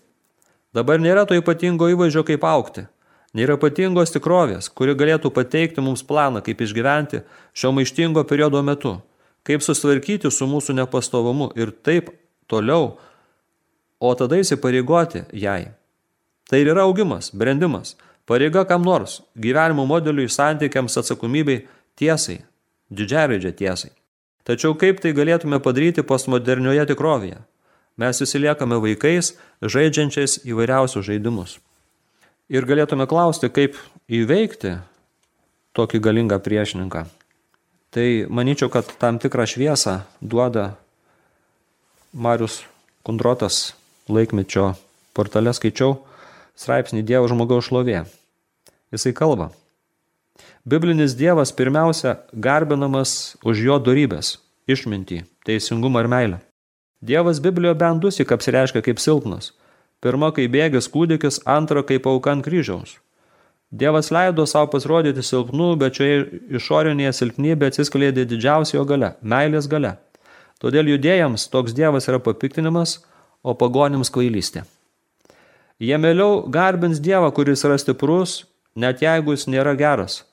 Dabar 0.76 1.02
nėra 1.02 1.26
to 1.26 1.38
ypatingo 1.38 1.88
įvaizdžio 1.90 2.24
kaip 2.28 2.44
aukti. 2.46 2.86
Nėra 3.34 3.54
ypatingos 3.58 4.10
tikrovės, 4.10 4.68
kuri 4.74 4.96
galėtų 4.98 5.30
pateikti 5.34 5.82
mums 5.82 6.02
planą, 6.06 6.42
kaip 6.42 6.62
išgyventi 6.64 7.22
šio 7.54 7.70
maištingo 7.74 8.24
periodo 8.26 8.62
metu, 8.66 8.96
kaip 9.46 9.62
susitvarkyti 9.62 10.32
su 10.34 10.48
mūsų 10.50 10.74
nepastovumu 10.80 11.52
ir 11.58 11.70
taip 11.70 12.10
toliau, 12.50 12.96
o 14.02 14.10
tada 14.18 14.40
įsipareigoti 14.42 15.28
jai. 15.30 15.70
Tai 16.50 16.58
ir 16.58 16.72
yra 16.72 16.88
augimas, 16.88 17.30
brendimas, 17.30 17.94
pareiga 18.26 18.64
kam 18.66 18.82
nors, 18.82 19.20
gyvenimo 19.38 19.86
modeliui, 19.86 20.26
santykiams, 20.26 20.98
atsakomybei, 20.98 21.68
tiesai, 21.94 22.40
didžiaraidžia 22.90 23.54
tiesai. 23.54 23.94
Tačiau 24.50 24.74
kaip 24.74 24.98
tai 24.98 25.12
galėtume 25.14 25.60
padaryti 25.62 26.02
postmodernioje 26.02 26.82
tikrovėje? 26.90 27.36
Mes 28.02 28.18
įsiliekame 28.24 28.80
vaikais, 28.82 29.36
žaidžiančiais 29.62 30.40
įvairiausius 30.42 31.06
žaidimus. 31.06 31.52
Ir 32.50 32.66
galėtume 32.66 33.06
klausti, 33.06 33.46
kaip 33.46 33.78
įveikti 34.10 34.72
tokį 35.78 36.00
galingą 36.02 36.40
priešininką. 36.42 37.04
Tai 37.94 38.08
manyčiau, 38.26 38.72
kad 38.74 38.90
tam 38.98 39.22
tikrą 39.22 39.46
šviesą 39.46 40.00
duoda 40.18 40.72
Marius 42.10 42.64
Kundrotas 43.06 43.76
laikmečio 44.10 44.72
portale 45.14 45.54
skaičiau 45.54 46.00
straipsnį 46.58 47.06
Dievo 47.06 47.30
žmogaus 47.30 47.70
šlovė. 47.70 48.02
Jisai 48.90 49.14
kalba. 49.14 49.52
Biblinis 50.64 51.16
Dievas 51.16 51.52
pirmiausia 51.52 52.18
garbinamas 52.32 53.36
už 53.44 53.64
jo 53.66 53.78
darybės, 53.80 54.38
išmintį, 54.68 55.24
teisingumą 55.46 56.04
ir 56.04 56.08
meilę. 56.12 56.38
Dievas 57.00 57.40
Biblijoje 57.40 57.78
bent 57.80 58.02
dusik 58.02 58.32
apsireiškia 58.32 58.82
kaip 58.84 59.00
silpnas. 59.00 59.52
Pirma, 60.00 60.32
kai 60.36 60.48
bėgis 60.48 60.88
kūdikis, 60.92 61.40
antra, 61.48 61.82
kaip 61.84 62.06
auka 62.08 62.32
ant 62.32 62.44
kryžiaus. 62.44 62.98
Dievas 63.70 64.10
leido 64.10 64.46
savo 64.46 64.66
pasirodyti 64.72 65.22
silpnu, 65.22 65.76
bet 65.80 65.96
šioje 65.96 66.40
išorinėje 66.58 67.12
silpnybėje 67.20 67.74
atsiskleidė 67.74 68.24
didžiausia 68.26 68.76
jo 68.78 68.84
gale- 68.84 69.14
meilės 69.32 69.68
gale. 69.70 69.96
Todėl 70.60 70.90
judėjams 70.92 71.48
toks 71.48 71.72
Dievas 71.72 72.08
yra 72.08 72.18
papiktinimas, 72.18 72.98
o 73.42 73.54
pagonims 73.54 74.10
kvailystė. 74.10 74.64
Jie 75.80 75.96
mieliau 75.96 76.50
garbins 76.50 77.00
Dievą, 77.00 77.32
kuris 77.32 77.64
yra 77.64 77.78
stiprus, 77.78 78.44
net 78.76 79.00
jeigu 79.00 79.32
jis 79.32 79.46
nėra 79.46 79.76
geras. 79.76 80.24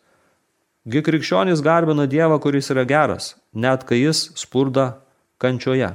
Gi 0.88 1.02
krikščionys 1.04 1.62
garbina 1.64 2.06
Dievą, 2.08 2.40
kuris 2.40 2.72
yra 2.72 2.86
geras, 2.88 3.36
net 3.54 3.84
kai 3.88 4.00
jis 4.00 4.30
spurda 4.40 4.88
kančioje. 5.42 5.92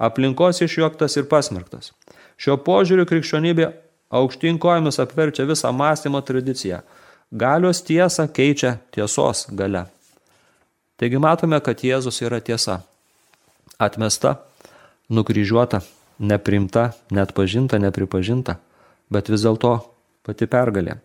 Aplinkos 0.00 0.62
išjuoktas 0.64 1.18
ir 1.20 1.28
pasmerktas. 1.28 1.92
Šio 2.40 2.56
požiūriu 2.64 3.04
krikščionybė 3.08 3.68
aukštinkojomis 4.16 5.00
apverčia 5.04 5.44
visą 5.48 5.74
mąstymo 5.76 6.22
tradiciją. 6.24 6.80
Galios 7.30 7.82
tiesa 7.84 8.26
keičia 8.26 8.78
tiesos 8.96 9.44
gale. 9.52 9.84
Taigi 10.96 11.20
matome, 11.20 11.60
kad 11.60 11.84
Jėzus 11.84 12.22
yra 12.24 12.40
tiesa. 12.40 12.80
Atmesta, 13.78 14.38
nukryžiuota, 15.12 15.84
neprimta, 16.18 16.90
net 17.12 17.36
pažinta, 17.36 17.78
nepripažinta 17.78 18.56
bet 19.10 19.30
vis 19.30 19.44
dėlto 19.44 19.74
pati 20.26 20.48
pergalė. 20.50 20.96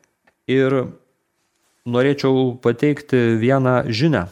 Ir 0.51 0.77
norėčiau 1.85 2.55
pateikti 2.61 3.37
vieną 3.41 3.85
žinę, 3.87 4.25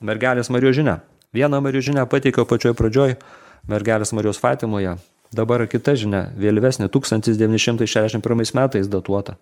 mergelės 0.00 0.50
Marijos 0.52 0.76
žinę. 0.76 0.98
Vieną 1.32 1.60
Marijos 1.64 1.88
žinę 1.88 2.04
pateikiau 2.06 2.44
pačioj 2.48 2.76
pradžioj 2.76 3.16
mergelės 3.68 4.12
Marijos 4.12 4.40
Fatimoje, 4.42 4.96
dabar 5.32 5.64
kita 5.66 5.94
žinia, 5.96 6.26
vėlyvesnė, 6.36 6.90
1961 6.92 8.54
metais 8.58 8.90
datuota. 8.90 9.38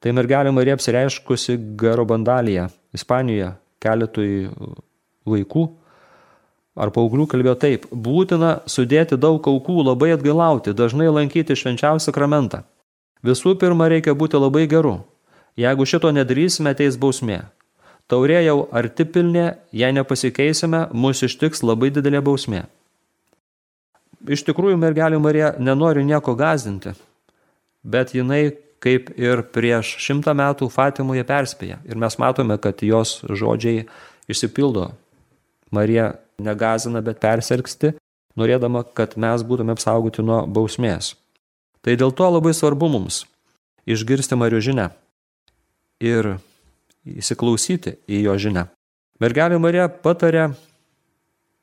Tai 0.00 0.14
mergelė 0.14 0.52
Marija 0.54 0.78
apsireiškusi 0.78 1.58
Garobandalyje, 1.76 2.68
Ispanijoje, 2.94 3.52
keletui 3.82 4.48
vaikų 5.28 5.66
ar 6.78 6.92
paauglių 6.94 7.26
kalbėjo 7.26 7.56
taip, 7.58 7.86
būtina 7.90 8.60
sudėti 8.70 9.18
daug 9.18 9.42
aukų, 9.42 9.80
labai 9.82 10.12
atgailauti, 10.14 10.76
dažnai 10.78 11.10
lankyti 11.10 11.56
švenčiausią 11.58 12.06
sakramentą. 12.06 12.62
Visų 13.26 13.56
pirma, 13.58 13.88
reikia 13.90 14.14
būti 14.14 14.38
labai 14.38 14.68
geru. 14.70 15.00
Jeigu 15.58 15.86
šito 15.90 16.10
nedarysime, 16.14 16.70
ateis 16.70 16.96
bausmė. 17.00 17.40
Taurė 18.08 18.38
jau 18.44 18.68
arti 18.78 19.04
pilnė, 19.04 19.46
jei 19.74 19.90
nepasikeisime, 19.92 20.84
mus 20.94 21.24
ištiks 21.26 21.64
labai 21.66 21.90
didelė 21.92 22.20
bausmė. 22.24 22.62
Iš 24.30 24.44
tikrųjų, 24.46 24.78
mergelė 24.78 25.18
Marija 25.22 25.50
nenori 25.58 26.04
nieko 26.06 26.36
gazdinti, 26.38 26.94
bet 27.82 28.14
jinai, 28.14 28.54
kaip 28.78 29.10
ir 29.18 29.42
prieš 29.50 29.96
šimtą 30.04 30.34
metų 30.38 30.68
Fatimoje 30.70 31.26
perspėja. 31.26 31.80
Ir 31.90 31.98
mes 31.98 32.16
matome, 32.22 32.54
kad 32.62 32.78
jos 32.86 33.18
žodžiai 33.26 33.88
išsipildo. 34.30 34.92
Marija 35.74 36.12
negazina, 36.38 37.02
bet 37.02 37.18
persirgsti, 37.20 37.96
norėdama, 38.38 38.84
kad 38.94 39.18
mes 39.18 39.42
būtume 39.42 39.74
apsaugoti 39.74 40.22
nuo 40.22 40.44
bausmės. 40.46 41.16
Tai 41.82 41.98
dėl 41.98 42.14
to 42.14 42.30
labai 42.30 42.54
svarbu 42.54 42.94
mums 42.94 43.24
išgirsti 43.90 44.38
Marijos 44.38 44.68
žinę 44.70 44.88
ir 46.02 46.36
įsiklausyti 47.08 47.96
į 48.08 48.22
jo 48.26 48.34
žinę. 48.38 48.66
Mergelė 49.18 49.58
Marija 49.58 49.88
patarė, 49.88 50.52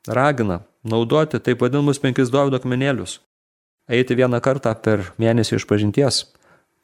ragina 0.06 0.60
naudoti 0.84 1.40
taip 1.40 1.62
vadinamus 1.64 2.00
penkis 2.02 2.30
Dovido 2.30 2.60
akmenėlius, 2.60 3.18
eiti 3.88 4.16
vieną 4.18 4.40
kartą 4.44 4.74
per 4.82 5.10
mėnesį 5.20 5.56
iš 5.58 5.66
pažinties, 5.68 6.24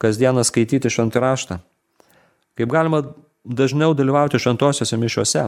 kasdieną 0.01 0.43
skaityti 0.47 0.91
šventą 0.91 1.21
raštą, 1.23 1.59
kaip 2.57 2.71
galima 2.73 3.03
dažniau 3.43 3.93
dalyvauti 3.95 4.41
šventosiuose 4.41 4.97
mišiuose, 4.99 5.47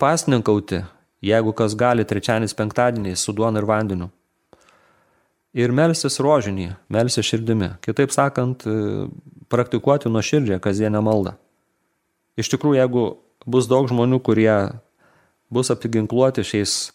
pasninkauti, 0.00 0.82
jeigu 1.24 1.52
kas 1.56 1.76
gali 1.78 2.04
trečianis 2.04 2.54
penktadieniais 2.56 3.22
su 3.22 3.34
duona 3.36 3.60
ir 3.60 3.68
vandeniu, 3.68 4.10
ir 5.56 5.72
melsis 5.72 6.20
rožinį, 6.22 6.70
melsis 6.92 7.26
širdimi. 7.26 7.74
Kitaip 7.84 8.12
sakant, 8.14 8.66
praktikuoti 9.52 10.10
nuo 10.12 10.22
širdžią 10.24 10.60
kasdienę 10.62 11.02
maldą. 11.04 11.36
Iš 12.36 12.50
tikrųjų, 12.52 12.78
jeigu 12.80 13.04
bus 13.46 13.68
daug 13.70 13.88
žmonių, 13.88 14.20
kurie 14.20 14.54
bus 15.50 15.72
apiginkluoti 15.72 16.44
šiais 16.44 16.92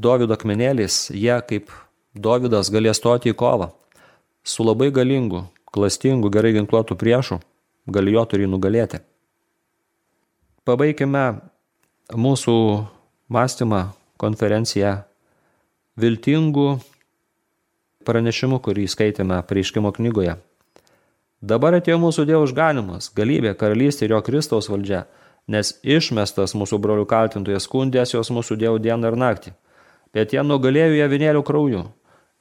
Dovido 0.00 0.32
akmenėliais, 0.32 1.10
jie 1.12 1.36
kaip 1.44 1.72
Dovidas 2.14 2.70
galės 2.72 2.96
stoti 3.00 3.34
į 3.34 3.36
kovą 3.36 3.70
su 4.42 4.64
labai 4.64 4.88
galingu, 4.90 5.44
klastingu, 5.70 6.30
gerai 6.32 6.54
ginkluotų 6.56 6.96
priešu, 6.96 7.40
galijo 7.86 8.24
turi 8.30 8.48
nugalėti. 8.48 9.02
Pabaikime 10.64 11.40
mūsų 12.16 12.56
mąstymą 13.30 13.82
konferenciją 14.20 15.00
viltingų 16.00 16.68
pranešimu, 18.08 18.60
kurį 18.64 18.88
skaitėme 18.88 19.40
prieškimo 19.46 19.92
knygoje. 19.96 20.36
Dabar 21.40 21.78
atėjo 21.78 21.96
mūsų 22.02 22.26
Dievo 22.28 22.44
išganimas, 22.44 23.08
galybė, 23.16 23.54
karalystė 23.56 24.04
ir 24.04 24.12
jo 24.12 24.20
Kristaus 24.24 24.68
valdžia, 24.68 25.06
nes 25.48 25.72
išmestas 25.80 26.52
mūsų 26.52 26.78
brolių 26.84 27.06
kaltintojas 27.08 27.64
skundės 27.64 28.12
jos 28.12 28.28
mūsų 28.28 28.58
Dievo 28.60 28.76
dieną 28.78 29.08
ir 29.08 29.16
naktį. 29.16 29.52
Bet 30.12 30.34
jie 30.34 30.42
nugalėjo 30.44 30.98
ją 30.98 31.06
vinėlių 31.08 31.42
krauju 31.46 31.84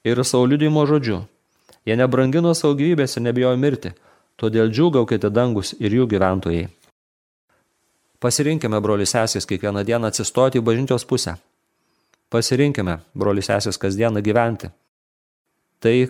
ir 0.03 0.23
savo 0.25 0.49
liudimo 0.51 0.83
žodžiu. 0.89 1.21
Jie 1.87 1.95
nebrangino 1.95 2.51
savo 2.51 2.75
gyvybės 2.75 3.15
ir 3.15 3.23
nebijojo 3.23 3.59
mirti, 3.61 3.93
todėl 4.35 4.67
džiūgaukite 4.67 5.31
dangus 5.31 5.71
ir 5.79 5.95
jų 5.95 6.09
gyventojai. 6.11 6.67
Pasirinkime, 8.19 8.81
broli 8.83 9.07
sesės, 9.07 9.47
kiekvieną 9.47 9.85
dieną 9.87 10.11
atsistoti 10.11 10.59
į 10.59 10.65
bažnyčios 10.67 11.07
pusę. 11.07 11.37
Pasirinkime, 12.29 12.97
broli 13.15 13.45
sesės, 13.45 13.79
kasdieną 13.79 14.19
gyventi 14.19 14.73
tai, 15.79 16.09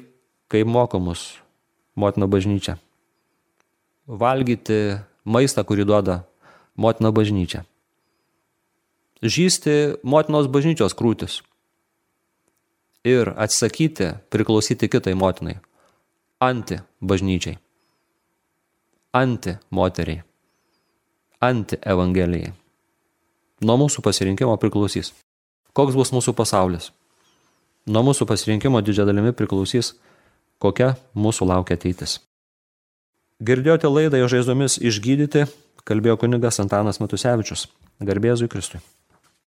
kaip 0.49 0.65
moko 0.65 0.97
mus 0.97 1.35
motina 1.95 2.27
bažnyčia. 2.27 2.77
Valgyti 4.07 4.99
maistą, 5.25 5.63
kurį 5.63 5.85
duoda 5.89 6.23
motina 6.75 7.11
bažnyčia. 7.13 7.65
Žysti 9.19 9.99
motinos 10.03 10.47
bažnyčios 10.47 10.95
krūtis. 10.95 11.41
Ir 13.03 13.33
atsisakyti 13.35 14.13
priklausyti 14.31 14.87
kitai 14.91 15.15
motinai. 15.15 15.57
Anti 16.39 16.79
bažnyčiai. 17.03 17.57
Anti 19.13 19.57
moteriai. 19.75 20.23
Anti 21.43 21.79
evangelijai. 21.83 22.53
Nuo 23.59 23.75
mūsų 23.81 24.03
pasirinkimo 24.03 24.55
priklausys. 24.59 25.11
Koks 25.75 25.95
bus 25.99 26.13
mūsų 26.15 26.31
pasaulis? 26.35 26.93
Nuo 27.91 28.03
mūsų 28.07 28.27
pasirinkimo 28.29 28.79
didžia 28.83 29.03
dalimi 29.07 29.33
priklausys, 29.35 29.93
kokia 30.59 30.93
mūsų 31.15 31.47
laukia 31.49 31.79
ateitis. 31.79 32.19
Girdėjote 33.39 33.87
laidą 33.87 34.19
jo 34.19 34.27
žaizdomis 34.31 34.77
išgydyti, 34.83 35.45
kalbėjo 35.87 36.17
kunigas 36.19 36.59
Antanas 36.59 36.99
Matusevičius. 36.99 37.69
Garbėzui 38.03 38.47
Kristui. 38.51 38.79